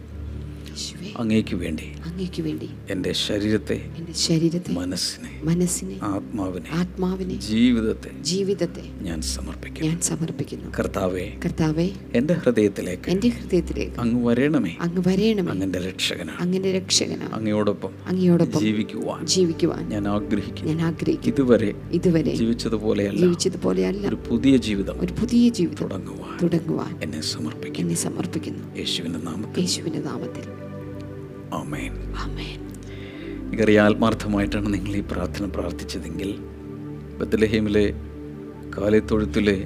അങ്ങേക്ക് 1.18 1.56
വേണ്ടി. 1.56 1.84
അങ്ങേക്ക് 2.06 2.42
വേണ്ടി. 2.42 2.70
എന്റെ 2.90 3.14
ശരീരത്തെ 3.14 3.92
എന്റെ 3.98 4.14
ശരീരത്തെ 4.14 4.72
മനസ്സിനെ 4.72 5.42
മനസ്സിനെ 5.44 6.00
ആത്മാവിനെ 6.04 6.66
ആത്മാവിനെ 6.72 7.40
ജീവിതത്തെ 7.40 8.22
ജീവിതത്തെ 8.22 8.82
ഞാൻ 9.02 9.22
സമർപ്പിക്കുന്നു. 9.22 9.90
ഞാൻ 9.90 10.00
സമർപ്പിക്കുന്നു. 10.00 10.72
കർത്താവെ 10.80 11.34
കർത്താവെ 11.46 11.90
എന്റെ 12.14 12.34
ഹൃദയത്തിലേക്ക് 12.34 13.10
എന്റെ 13.10 13.28
ഹൃദയത്തിലേക്ക് 13.28 14.00
അങ്ങ് 14.00 14.26
വരേണമേ. 14.28 14.78
അങ്ങ് 14.82 15.04
വരേണമേ. 15.08 15.52
അങ്ങന്റെ 15.52 15.80
രക്ഷകനാണ്. 15.80 16.40
അങ്ങന്റെ 16.40 16.72
രക്ഷകനാണ്. 16.72 17.34
അങ്ങയോടൊപ്പം 17.34 17.92
അങ്ങയോടൊപ്പം 18.06 18.60
ജീവിക്കുവാൻ 18.60 19.28
ജീവിക്കുവാൻ 19.28 19.90
ഞാൻ 19.90 20.08
ആഗ്രഹിക്കുന്നു. 20.08 20.74
ഞാൻ 20.74 20.82
ആഗ്രഹിക്കുന്നു. 20.82 21.34
ഇതുവരെ 21.34 21.74
ഇതുവരെ 21.92 22.36
ജീവിച്ചതുപോലെയല്ല. 22.36 23.20
ജീവിച്ചതുപോലെയല്ല. 23.20 24.08
ഒരു 24.08 24.18
പുതിയ 24.30 24.58
ജീവിതം 24.58 25.02
ഒരു 25.02 25.14
പുതിയ 25.14 25.50
ജീവിതം 25.50 25.78
തുടങ്ങുവാൻ 25.82 26.38
തുടങ്ങുവാൻ 26.44 27.04
എന്നെ 27.04 27.22
സമർപ്പിക്കുന്നു. 27.22 27.80
എന്നെ 27.80 27.96
സമർപ്പിക്കുന്നു. 27.96 28.78
യേശുവിന്റെ 28.78 29.20
നാമത്തിൽ. 29.20 29.62
യേശുവിന്റെ 29.62 30.00
നാമത്തിൽ. 30.00 30.73
ആമേൻ. 31.54 31.94
എനിക്കറിയാം 33.48 33.86
ആത്മാർത്ഥമായിട്ടാണ് 33.86 34.74
നിങ്ങൾ 34.74 34.96
ഈ 34.96 35.00
പ്രാർത്ഥന 35.00 35.46
പ്രാർത്ഥിച്ചതെങ്കിൽ 35.46 36.38
ബത്തലഹീമിലെ 37.20 37.94
കാലിത്തൊഴുത്തിലെ 38.78 39.64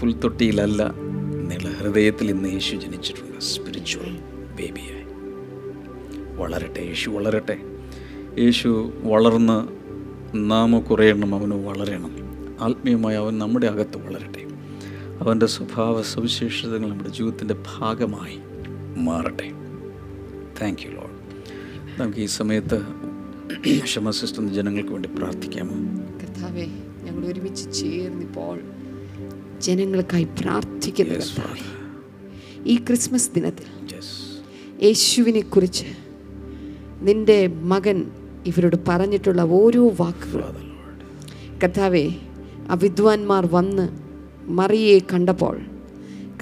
പുൽത്തൊട്ടിയിലല്ല 0.00 0.94
നിങ്ങളുടെ 1.50 1.74
ഹൃദയത്തിൽ 1.74 2.30
ഇന്ന് 2.30 2.48
യേശു 2.48 2.76
ജനിച്ചിട്ടുണ്ട് 2.76 3.40
സ്പിരിച്വൽ 3.40 4.12
ബേബിയായി 4.56 5.06
വളരട്ടെ 6.36 6.80
യേശു 6.80 7.10
വളരട്ടെ. 7.10 7.58
യേശു 8.38 8.92
വളർന്ന് 9.02 9.68
നാമ 10.50 10.78
കുറയണം 10.78 11.34
അവന് 11.34 11.66
വളരണം. 11.66 12.12
ആത്മീയമായി 12.60 13.16
അവൻ 13.16 13.38
നമ്മുടെ 13.38 13.66
അകത്ത് 13.66 13.96
വളരട്ടെ. 13.96 14.46
അവന്റെ 15.20 15.46
സ്വഭാവ 15.46 16.02
സവിശേഷതകൾ 16.02 16.86
നമ്മുടെ 16.88 17.10
ജീവിതത്തിന്റെ 17.10 17.56
ഭാഗമായി 17.76 18.38
മാറട്ടെ. 18.96 19.50
താങ്ക് 20.60 20.82
യു 20.86 20.90
ലോഡ് 20.90 21.14
നമുക്ക് 21.98 22.20
ഈ 22.20 22.28
സമയത്ത് 22.36 22.78
ക്ഷമ 23.84 24.10
സിസ്റ്റം 24.10 24.44
ജനങ്ങൾക്ക് 24.54 24.92
വേണ്ടി 24.92 25.08
പ്രാർത്ഥിക്കാമോ 25.16 25.76
കർത്താവേ 26.20 26.66
ഞങ്ങൾ 27.04 27.22
ഒരുമിച്ച് 27.24 27.66
ചേർന്നിപ്പോൾ 27.80 28.56
ജനങ്ങൾക്കായി 29.60 30.26
പ്രാർത്ഥിക്കുന്ന 30.40 31.14
കർത്താവേ 31.14 31.62
ഈ 32.66 32.76
ക്രിസ്മസ് 32.86 33.30
ദിനത്തിൽ 33.34 33.68
യേശുവിനെ 34.82 35.42
കുറിച്ച് 35.46 35.88
നിന്റെ 37.02 37.38
മകൻ 37.64 37.98
ഇവരോട് 38.46 38.78
പറഞ്ഞിട്ടുള്ള 38.88 39.42
ഓരോ 39.52 39.82
വാക്കുകളും 39.98 40.66
കർത്താവെ 41.62 42.04
ആ 42.70 42.76
വിദ്വാൻമാർ 42.82 43.44
വന്ന് 43.48 43.86
മറിയെ 44.50 44.98
കണ്ടപ്പോൾ 45.12 45.56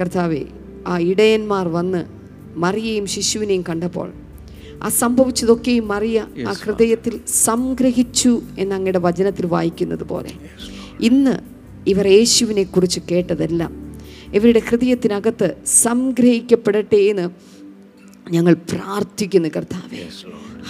കർത്താവെ 0.00 0.42
ആ 0.86 0.94
ഇടയന്മാർ 1.04 1.68
വന്ന് 1.68 2.00
മറിയെയും 2.56 3.06
ശിശുവിനെയും 3.06 3.64
കണ്ടപ്പോൾ 3.68 4.12
ആ 4.82 4.88
സംഭവിച്ചതൊക്കെയും 4.88 5.88
മറിയ 5.88 6.26
ആ 6.48 6.52
ഹൃദയത്തിൽ 6.52 7.20
സംഗ്രഹിച്ചു 7.26 8.42
എന്ന് 8.58 8.74
അങ്ങയുടെ 8.74 8.98
വചനത്തിൽ 8.98 9.46
വായിക്കുന്നത് 9.46 10.04
പോലെ. 10.04 10.32
ഇന്ന് 11.00 11.38
ഇവർ 11.86 12.06
യേശുവിനെ 12.06 12.62
കുറിച്ച് 12.62 13.00
കേട്ടതെല്ലാം 13.10 13.94
ഇവരുടെ 14.34 14.58
ഹൃദയത്തിനകത്ത് 14.58 15.56
സംഗ്രഹിക്കപ്പെടട്ടെ 15.66 16.96
എന്ന് 16.96 17.28
ഞങ്ങൾ 18.30 18.54
പ്രാർത്ഥിക്കുന്നു 18.54 19.48
കർത്താവെ. 19.56 20.08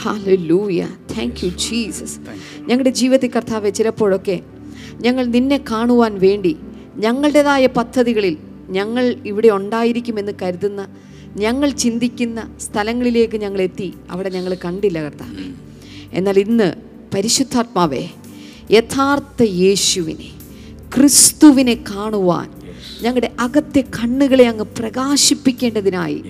ഹാലൂയ 0.02 0.88
താങ്ക് 1.16 1.46
യു 1.46 1.48
ജീസസ് 1.48 2.18
ഞങ്ങളുടെ 2.58 2.90
ജീവിതത്തിൽ 2.90 3.30
കർത്താവെ 3.30 3.70
ചിലപ്പോഴൊക്കെ 3.70 4.40
ഞങ്ങൾ 5.00 5.24
നിന്നെ 5.26 5.60
കാണുവാൻ 5.70 6.18
വേണ്ടി 6.18 6.56
ഞങ്ങളുടേതായ 6.96 7.66
പദ്ധതികളിൽ 7.66 8.36
ഞങ്ങൾ 8.68 9.16
ഇവിടെ 9.24 9.48
ഉണ്ടായിരിക്കുമെന്ന് 9.48 10.32
കരുതുന്ന 10.42 10.88
ഞങ്ങൾ 11.36 11.70
ചിന്തിക്കുന്ന 11.70 12.54
സ്ഥലങ്ങളിലേക്ക് 12.60 13.36
ഞങ്ങൾ 13.40 13.62
എത്തി. 13.62 13.94
അവിടെ 14.10 14.28
ഞങ്ങൾ 14.28 14.56
കണ്ടില്ല 14.64 15.02
കർത്താവ് 15.02 15.44
എന്നാൽ 16.12 16.38
ഇന്ന് 16.38 16.74
പരിശുദ്ധാത്മാവേ 17.14 18.04
യഥാർത്ഥ 18.70 19.42
യേശുവിനെ 19.42 20.30
ക്രിസ്തുവിനെ 20.96 21.84
കാണുവാൻ 21.90 22.50
ഞങ്ങളുടെ 23.02 23.32
അകത്തെ 23.40 23.80
കണ്ണുകളെ 23.80 24.48
അങ്ങ് 24.48 24.64
പ്രകാശിപ്പിക്കേണ്ടതിനായി 24.78 26.24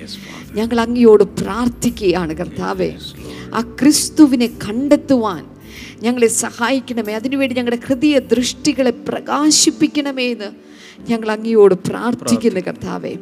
ഞങ്ങൾ 0.52 0.80
അങ്ങയോട് 0.80 1.22
പ്രാർത്ഥിക്കുകയാണ് 1.22 2.32
കർത്താവെ. 2.34 2.94
ആ 3.54 3.60
ക്രിസ്തുവിനെ 3.60 4.46
കണ്ടെത്തുവാൻ 4.46 5.46
ഞങ്ങളെ 6.02 6.26
സഹായിക്കണമേ. 6.26 7.12
അതിനുവേണ്ടി 7.12 7.56
ഞങ്ങളുടെ 7.56 7.78
ഹൃദയ 7.86 8.18
ദൃഷ്ടികളെ 8.18 8.90
പ്രകാശിപ്പിക്കണമേ 8.90 10.30
എന്ന് 10.30 10.50
ഞങ്ങൾ 11.08 11.30
അങ്ങയോട് 11.30 11.74
പ്രാർത്ഥിക്കുന്നു 11.74 12.60
കർത്താവെ. 12.60 13.14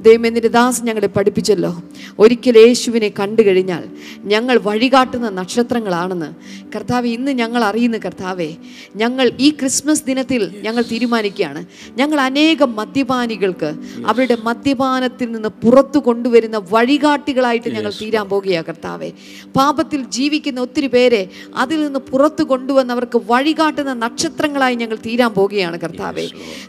ദൈവമെന്നിന്റെ 0.00 0.48
ദാസ് 0.48 0.84
ഞങ്ങളെ 0.84 1.06
പഠിപ്പിച്ചല്ലോ. 1.06 1.82
ഒരിക്കൽ 2.18 2.58
യേശുവിനെ 2.58 3.12
കണ്ടു 3.20 3.42
കഴിഞ്ഞാൽ 3.42 3.84
ഞങ്ങൾ 4.18 4.58
വഴികാട്ടുന്ന 4.58 5.28
നക്ഷത്രങ്ങളാണെന്ന് 5.28 6.34
കർത്താവ് 6.76 7.06
ഇന്ന് 7.06 7.32
ഞങ്ങൾ 7.32 7.64
അറിയുന്നു 7.64 7.98
കർത്താവെ. 7.98 8.54
ഞങ്ങൾ 8.96 9.32
ഈ 9.40 9.50
ക്രിസ്മസ് 9.50 10.04
ദിനത്തിൽ 10.04 10.60
ഞങ്ങൾ 10.62 10.82
തീരുമാനിക്കുകയാണ്. 10.82 11.64
ഞങ്ങൾ 11.96 12.20
അനേകം 12.20 12.76
മദ്യപാനികൾക്ക് 12.76 13.74
അവരുടെ 14.06 14.36
മദ്യപാനത്തിൽ 14.42 15.32
നിന്ന് 15.32 15.48
പുറത്തു 15.48 15.98
കൊണ്ടുവരുന്ന 15.98 16.62
വഴികാട്ടികളായിട്ട് 16.70 17.68
ഞങ്ങൾ 17.68 17.92
തീരാൻ 18.02 18.28
പോകുകയാണ് 18.28 18.64
കർത്താവെ. 18.64 19.10
പാപത്തിൽ 19.56 20.04
ജീവിക്കുന്ന 20.04 20.60
ഒത്തിരി 20.60 20.86
പേരെ 20.86 21.28
അതിൽ 21.56 21.84
നിന്ന് 21.84 21.98
പുറത്തു 21.98 22.44
കൊണ്ടുവന്നവർക്ക് 22.44 23.20
വഴികാട്ടുന്ന 23.26 23.94
നക്ഷത്രങ്ങളായി 23.94 24.74
ഞങ്ങൾ 24.74 24.96
തീരാൻ 25.06 25.34
പോകുകയാണ് 25.34 25.78
കർത്താവെ. 25.78 26.28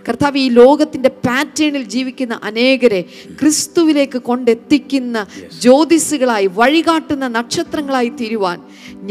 കർത്താവ് 0.09 0.44
ഈ 0.45 0.49
ലോകത്തിന്റെ 0.49 1.09
പാറ്റേണിൽ 1.25 1.83
ജീവിക്കുന്ന 1.95 2.39
അനേകരെ 2.43 3.01
ക്രിസ്തുവിലേക്ക് 3.41 4.19
കൊണ്ടെത്തിക്കുന്ന 4.21 5.25
ജ്യോതിസുകളായി 5.61 6.47
വഴികാട്ടുന്ന 6.59 7.27
നക്ഷത്രങ്ങളായി 7.37 8.11
തീരുവാൻ 8.21 8.59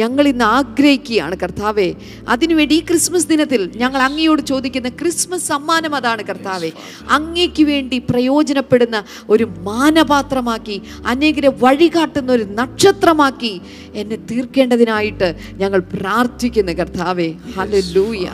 ഞങ്ങൾ 0.01 0.25
ഇന്ന് 0.29 0.45
ആഗ്രഹിക്കുകയാണ് 0.45 1.37
കർത്താവെ. 1.43 1.89
അതിനുവേണ്ടി 2.29 2.75
ഈ 2.75 2.81
ക്രിസ്മസ് 2.81 3.29
ദിനത്തിൽ 3.29 3.63
ഞങ്ങൾ 3.77 4.01
അങ്ങയോട് 4.03 4.43
ചോദിക്കുന്ന 4.43 4.89
ക്രിസ്മസ് 4.89 5.49
സമ്മാനം 5.49 5.95
അതാണ് 5.95 6.23
കർത്താവെ. 6.25 6.71
അങ്ങയ്ക്ക് 7.11 7.65
വേണ്ടി 7.65 7.99
പ്രയോജനപ്പെടുന്ന 8.11 9.05
ഒരു 9.29 9.45
മാനപാത്രമാക്കി 9.69 10.77
അനേകരെ 11.07 11.51
വഴികാട്ടുന്ന 11.63 12.33
ഒരു 12.33 12.47
നക്ഷത്രമാക്കി 12.61 13.55
എന്നെ 13.95 14.17
തീർക്കേണ്ടതിനായിട്ട് 14.31 15.29
ഞങ്ങൾ 15.57 15.81
പ്രാർത്ഥിക്കുന്നു 15.95 16.73
കർത്താവെ. 16.73 17.29
ഹല്ലേലൂയ 17.57 18.27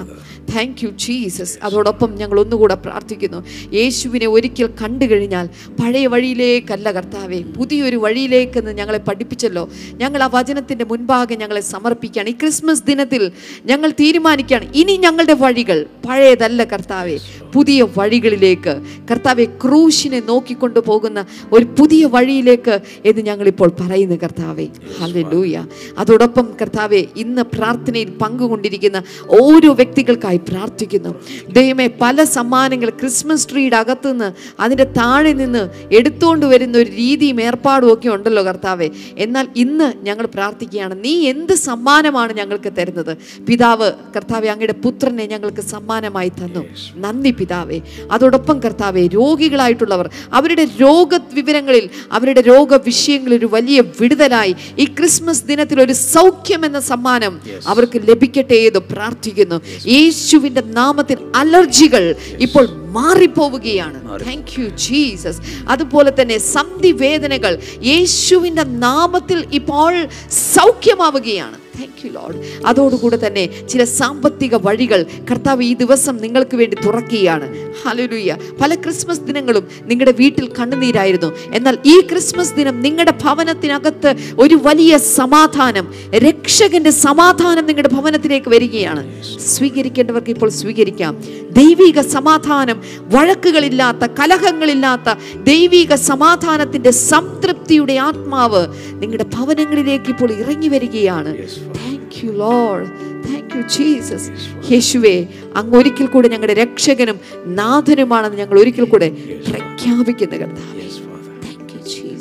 താങ്ക് 0.55 0.85
യു 0.85 0.91
ജീസസ് 0.91 1.59
അതോടൊപ്പം 1.63 2.15
ഞങ്ങൾ 2.15 2.41
ഒന്നുകൂടെ 2.41 2.75
പ്രാർത്ഥിക്കുന്നു. 2.75 3.47
യേശുവിനെ 3.73 4.27
ഒരിക്കൽ 4.27 4.67
കണ്ടു 4.83 5.05
കഴിഞ്ഞാൽ 5.05 5.47
പഴയ 5.81 6.07
വഴിയിലേക്കല്ല 6.07 6.91
കർത്താവെ 6.91 7.41
പുതിയൊരു 7.57 7.97
വഴിയിലേക്കെന്ന് 7.97 8.71
ഞങ്ങളെ 8.71 8.99
പഠിപ്പിച്ചല്ലോ. 8.99 9.71
ഞങ്ങൾ 9.93 10.23
ആ 10.23 10.31
വചനത്തിന്റെ 10.35 10.85
മുൻപാകെ 10.85 11.35
ഞങ്ങളെ 11.35 11.61
സമർപ്പിക്കുകയാണ്. 11.61 12.29
ഈ 12.29 12.33
ക്രിസ്മസ് 12.33 12.83
ദിനത്തിൽ 12.85 13.33
ഞങ്ങൾ 13.65 13.91
തീരുമാനിക്കുകയാണ്. 14.01 14.73
ഇനി 14.75 14.97
ഞങ്ങളുടെ 14.97 15.33
വഴികൾ 15.33 15.87
പഴയതല്ല 16.09 16.65
കർത്താവെ. 16.65 17.19
പുതിയ 17.55 17.87
വഴികളിലേക്ക് 17.99 18.83
കർത്താവെ 19.11 19.45
ക്രൂശിനെ 19.45 20.21
നോക്കിക്കൊണ്ടു 20.21 20.81
പോകുന്ന 20.81 21.25
ഒരു 21.53 21.65
പുതിയ 21.65 22.05
വഴിയിലേക്ക് 22.05 22.81
എന്ന് 23.05 23.23
ഞങ്ങളിപ്പോൾ 23.23 23.73
പറയുന്നു 23.81 24.17
കർത്താവെ. 24.17 24.67
ഹലൂയ 25.01 25.65
അതോടൊപ്പം 25.99 26.49
കർത്താവെ 26.61 27.07
ഇന്ന് 27.17 27.43
പ്രാർത്ഥനയിൽ 27.43 28.11
പങ്കുകൊണ്ടിരിക്കുന്ന 28.11 29.03
ഓരോ 29.43 29.73
വ്യക്തികൾക്കായി 29.73 30.37
പ്രാർത്ഥിക്കുന്നു. 30.37 31.15
ദൈവമേ 31.53 31.89
പല 32.01 32.25
സമ്മാനങ്ങൾ 32.25 32.89
ക്രിസ്മസ് 32.91 33.49
ട്രീയുടെ 33.53 33.77
അകത്തുനിന്ന് 33.77 34.33
അതിന്റെ 34.61 34.85
താഴെ 34.85 35.33
നിന്ന് 35.33 35.95
എടുത്തുകൊണ്ട് 35.95 36.47
വരുന്ന 36.47 36.79
ഒരു 36.79 36.91
രീതിയും 36.91 37.41
ഏർപ്പാടും 37.41 37.93
ഒക്കെ 37.93 38.09
ഉണ്ടല്ലോ 38.09 38.43
കർത്താവെ. 38.43 38.91
എന്നാൽ 39.19 39.49
ഇന്ന് 39.57 39.93
ഞങ്ങൾ 40.05 40.27
പ്രാർത്ഥിക്കുകയാണ് 40.27 41.05
നീ 41.05 41.29
എന്ത് 41.29 41.55
സമ്മാനമാണ് 41.55 42.33
ഞങ്ങൾക്ക് 42.33 42.73
തരുന്നത്? 42.79 43.17
പിതാവ് 43.47 43.93
കർത്താവെ 44.17 44.49
അങ്ങയുടെ 44.49 44.73
പുത്രനെ 44.73 45.27
ഞങ്ങൾക്ക് 45.27 45.61
സമ്മാനമായി 45.61 46.29
തന്നു. 46.29 46.65
നന്ദി 46.97 47.31
പിതാവേ 47.40 47.79
അതോടൊപ്പം 48.11 48.57
കർത്താവേ 48.64 49.05
രോഗികളായിട്ടുള്ളവർ 49.14 50.09
അവരുടെ 50.33 50.66
രോഗ 50.81 51.18
വിവരങ്ങളിൽ 51.35 51.88
അവരുടെ 52.12 52.40
രോഗവിഷയങ്ങളിൽ 52.40 53.37
ഒരു 53.37 53.49
വലിയ 53.53 53.81
വിടുതലായി. 54.01 54.55
ഈ 54.79 54.85
ക്രിസ്മസ് 54.85 55.45
ദിനത്തിൽ 55.45 55.83
ഒരു 55.83 55.93
സൗഖ്യം 55.93 56.64
എന്ന 56.64 56.81
സമ്മാനം 56.81 57.40
അവർക്ക് 57.66 57.99
ലഭിക്കട്ടെ 58.09 58.55
എന്ന് 58.55 58.81
പ്രാർത്ഥിക്കുന്നു. 58.81 59.61
യേശുവിന്റെ 59.87 60.61
നാമത്തിൽ 60.61 61.16
അലർജികൾ 61.35 62.14
ഇപ്പോൾ 62.38 62.69
മാറിപ്പോവുകയാണ്. 62.69 63.99
താങ്ക് 64.27 64.61
യു 64.61 64.69
ജീസസ് 64.69 65.40
അതുപോലെ 65.69 66.12
തന്നെ 66.21 66.38
സന്ധി 66.38 66.93
വേദനകൾ 66.93 67.59
യേശുവിന്റെ 67.85 68.62
നാമത്തിൽ 68.62 69.45
ഇപ്പോൾ 69.53 70.07
സൗഖ്യമാവുകയാണ്. 70.31 71.59
താങ്ക് 71.79 72.01
യു 72.05 72.11
ലോഡ് 72.11 72.38
അതോടുകൂടെ 72.66 73.19
തന്നെ 73.27 73.45
ചില 73.69 73.85
സാമ്പത്തിക 73.85 74.55
വഴികൾ 74.55 75.07
കർത്താവ് 75.31 75.64
ഈ 75.64 75.75
ദിവസം 75.75 76.16
നിങ്ങൾക്ക് 76.16 76.57
വേണ്ടി 76.57 76.77
തുറക്കുകയാണ്. 76.85 77.47
ഹലലുയ്യ 77.83 78.37
പല 78.61 78.75
ക്രിസ്മസ് 78.75 79.21
ദിനങ്ങളും 79.21 79.69
നിങ്ങളുടെ 79.83 80.14
വീട്ടിൽ 80.19 80.51
കണ്ണുനീരായിരുന്നു. 80.59 81.20
എന്നാൽ 81.55 81.79
ഈ 81.87 82.01
ക്രിസ്മസ് 82.01 82.55
ദിനം 82.55 82.81
നിങ്ങളുടെ 82.81 83.15
ഭവനത്തിനകത്ത് 83.25 84.15
ഒരു 84.39 84.59
വലിയ 84.63 84.99
സമാധാനം 84.99 85.95
രക്ഷകന്റെ 86.15 86.91
സമാധാനം 86.91 87.67
നിങ്ങളുടെ 87.67 87.95
ഭവനത്തിലേക്ക് 87.95 88.51
വരികയാണ്. 88.51 89.23
സ്വീകരിക്കേണ്ടവർക്ക് 89.39 90.31
ഇപ്പോൾ 90.31 90.51
സ്വീകരിക്കാം. 90.51 91.25
ദൈവിക 91.51 92.01
സമാധാനം 92.01 92.83
വഴക്കുകളില്ലാത്ത 93.01 94.13
കലഹങ്ങളില്ലാത്ത 94.19 95.09
ദൈവിക 95.43 95.95
സമാധാനത്തിന്റെ 95.95 96.91
സംതൃപ്തിയുടെ 96.91 97.93
ആത്മാവ് 97.93 98.67
നിങ്ങളുടെ 98.93 99.27
ഭവനങ്ങളിലേക്ക് 99.35 100.09
ഇപ്പോൾ 100.09 100.31
ഇറങ്ങി 100.31 100.69
വരികയാണ്. 100.69 101.39
Thank 101.77 102.27
you 102.27 102.31
Lord 102.31 102.87
thank 103.29 103.57
you 103.57 103.63
Jesus 103.63 104.31
യേശുവേ 104.73 105.27
അങ്ങ് 105.57 105.79
ഒരിക്കൽ 105.79 106.07
കൂടെ 106.07 106.29
ഞങ്ങളുടെ 106.29 106.55
രക്ഷകനും 106.55 107.21
നാഥനുമാണെന്ന് 107.47 108.39
ഞങ്ങൾ 108.39 108.59
ഒരിക്കൽ 108.59 108.85
കൂടെ 108.85 109.09
പ്രഖ്യാപിക്കുന്ന 109.49 110.37
കർത്താവേ. 110.37 111.10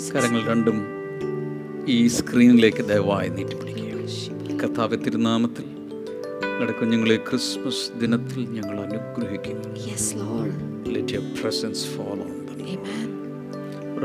യു 0.09 0.13
ജീസസ് 0.13 0.27
കരങ്ങൾ 0.27 0.49
രണ്ടും 0.49 0.77
ഈ 1.87 2.07
സ്ക്രീനിലേക്ക് 2.07 2.83
ദയവായി 2.89 3.29
നീട്ടിപ്പിടിക്കുക 3.29 4.57
കർത്താവ് 4.57 4.97
തിരുനാമത്തിൽ 5.05 5.63
ഞങ്ങളുടെ 5.63 6.71
കുഞ്ഞുങ്ങളെ 6.71 7.15
ക്രിസ്മസ് 7.15 7.99
ദിനത്തിൽ 7.99 8.39
ഞങ്ങൾ 8.49 8.79
അനുഗ്രഹിക്കുന്നു 8.79 9.69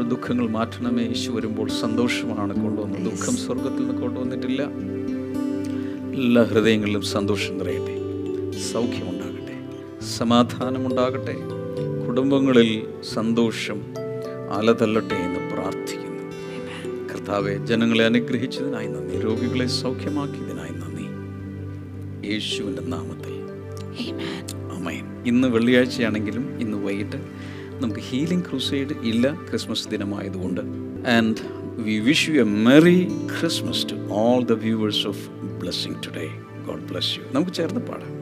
ദുഃഖങ്ങൾ 0.09 0.49
മാറ്റണമേ. 0.49 1.05
യേശു 1.07 1.31
വരുമ്പോൾ 1.31 1.69
സന്തോഷമാണ് 1.71 2.63
കൊണ്ടുവന്നത്. 2.63 3.05
ദുഃഖം 3.05 3.37
സ്വർഗത്തിൽ 3.37 3.87
നിന്ന് 3.87 4.03
കൊണ്ടുവന്നിട്ടില്ല. 4.03 4.63
എല്ലാ 6.17 6.43
ഹൃദയങ്ങളിലും 6.43 7.03
സന്തോഷം 7.03 7.59
നിറയട്ടെ. 7.59 7.95
സൗഖ്യമുണ്ടാകട്ടെ 8.73 9.57
സമാധാനമുണ്ടാകട്ടെ 10.05 11.37
കുടുംബങ്ങളിൽ 12.07 12.87
സന്തോഷം 13.15 13.83
അലതല്ലട്ടെ. 14.53 15.24
കർത്താവെ 17.25 17.53
ജനങ്ങളെ 17.67 18.05
അനുഗ്രഹിച്ചതിനായി 18.05 18.87
നന്ദി. 18.87 19.19
രോഗികളെ 19.21 19.67
സൗഖ്യമാക്കിയതിനായി 19.67 20.73
നന്ദി. 20.81 21.07
യേശുവിന്റെ 22.29 22.83
നാമത്തിൽ. 22.95 23.37
ആമേൻ. 24.73 24.75
അമയൻ 24.75 25.07
ഇന്ന് 25.27 25.49
വെള്ളിയാഴ്ചയാണെങ്കിലും 25.49 26.61
ഇന്ന് 26.61 26.79
വൈകിട്ട് 26.79 27.17
നമുക്ക് 27.81 28.01
ഹീലിംഗ് 28.01 28.45
ക്രൂസൈഡ് 28.49 28.93
ഇല്ല 29.03 29.33
Christmas 29.51 29.89
ദിനമായതുകൊണ്ട്. 29.89 30.61
And 31.09 31.41
we 31.87 31.97
wish 31.99 32.29
you 32.31 32.41
a 32.41 32.49
merry 32.69 32.99
Christmas 33.41 33.87
to 33.93 33.97
all 34.11 34.45
the 34.45 34.53
viewers 34.53 35.07
of 35.07 35.29
blessing 35.61 36.01
today 36.07 36.29
God 36.67 36.87
bless 36.91 37.17
you 37.17 37.23
നമുക്ക് 37.33 37.53
ചേർന്ന് 37.53 37.81
പാടാം. 37.81 38.13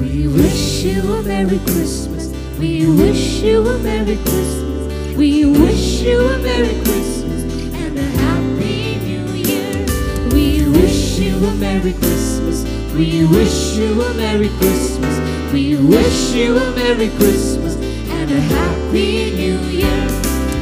We 0.00 0.12
wish 0.38 0.66
you 0.88 1.00
a 1.14 1.20
Merry 1.30 1.60
Christmas. 1.70 2.15
We 2.58 2.86
wish 2.86 3.42
you 3.42 3.68
a 3.68 3.78
Merry 3.80 4.16
Christmas. 4.16 5.14
We 5.14 5.44
wish 5.44 6.00
you 6.00 6.20
a 6.20 6.38
Merry 6.38 6.74
Christmas 6.84 7.42
and 7.74 7.98
a 7.98 8.02
Happy 8.02 8.96
New 9.04 9.26
Year. 9.34 9.84
We 10.32 10.66
wish 10.70 11.18
you 11.18 11.36
a 11.36 11.54
Merry 11.56 11.92
Christmas. 11.92 12.64
We 12.94 13.26
wish 13.26 13.76
you 13.76 14.00
a 14.00 14.14
Merry 14.14 14.48
Christmas. 14.56 15.52
We 15.52 15.76
wish 15.76 16.32
you 16.32 16.56
a 16.56 16.74
Merry 16.74 17.10
Christmas 17.10 17.76
and 17.76 18.30
a 18.30 18.40
Happy 18.40 19.32
New 19.32 19.60
Year. 19.68 20.06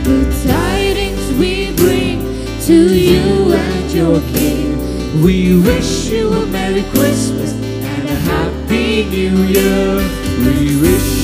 Good 0.03 0.33
tidings 0.49 1.39
we 1.39 1.77
bring 1.77 2.19
to 2.63 2.93
you 2.93 3.53
and 3.53 3.93
your 3.93 4.21
King. 4.33 5.23
We 5.23 5.61
wish 5.63 6.07
you 6.07 6.33
a 6.33 6.45
Merry 6.47 6.83
Christmas 6.91 7.53
and 7.53 8.09
a 8.09 8.17
Happy 8.17 9.05
New 9.05 9.45
Year. 9.45 9.97
We 10.41 10.81
wish 10.81 11.24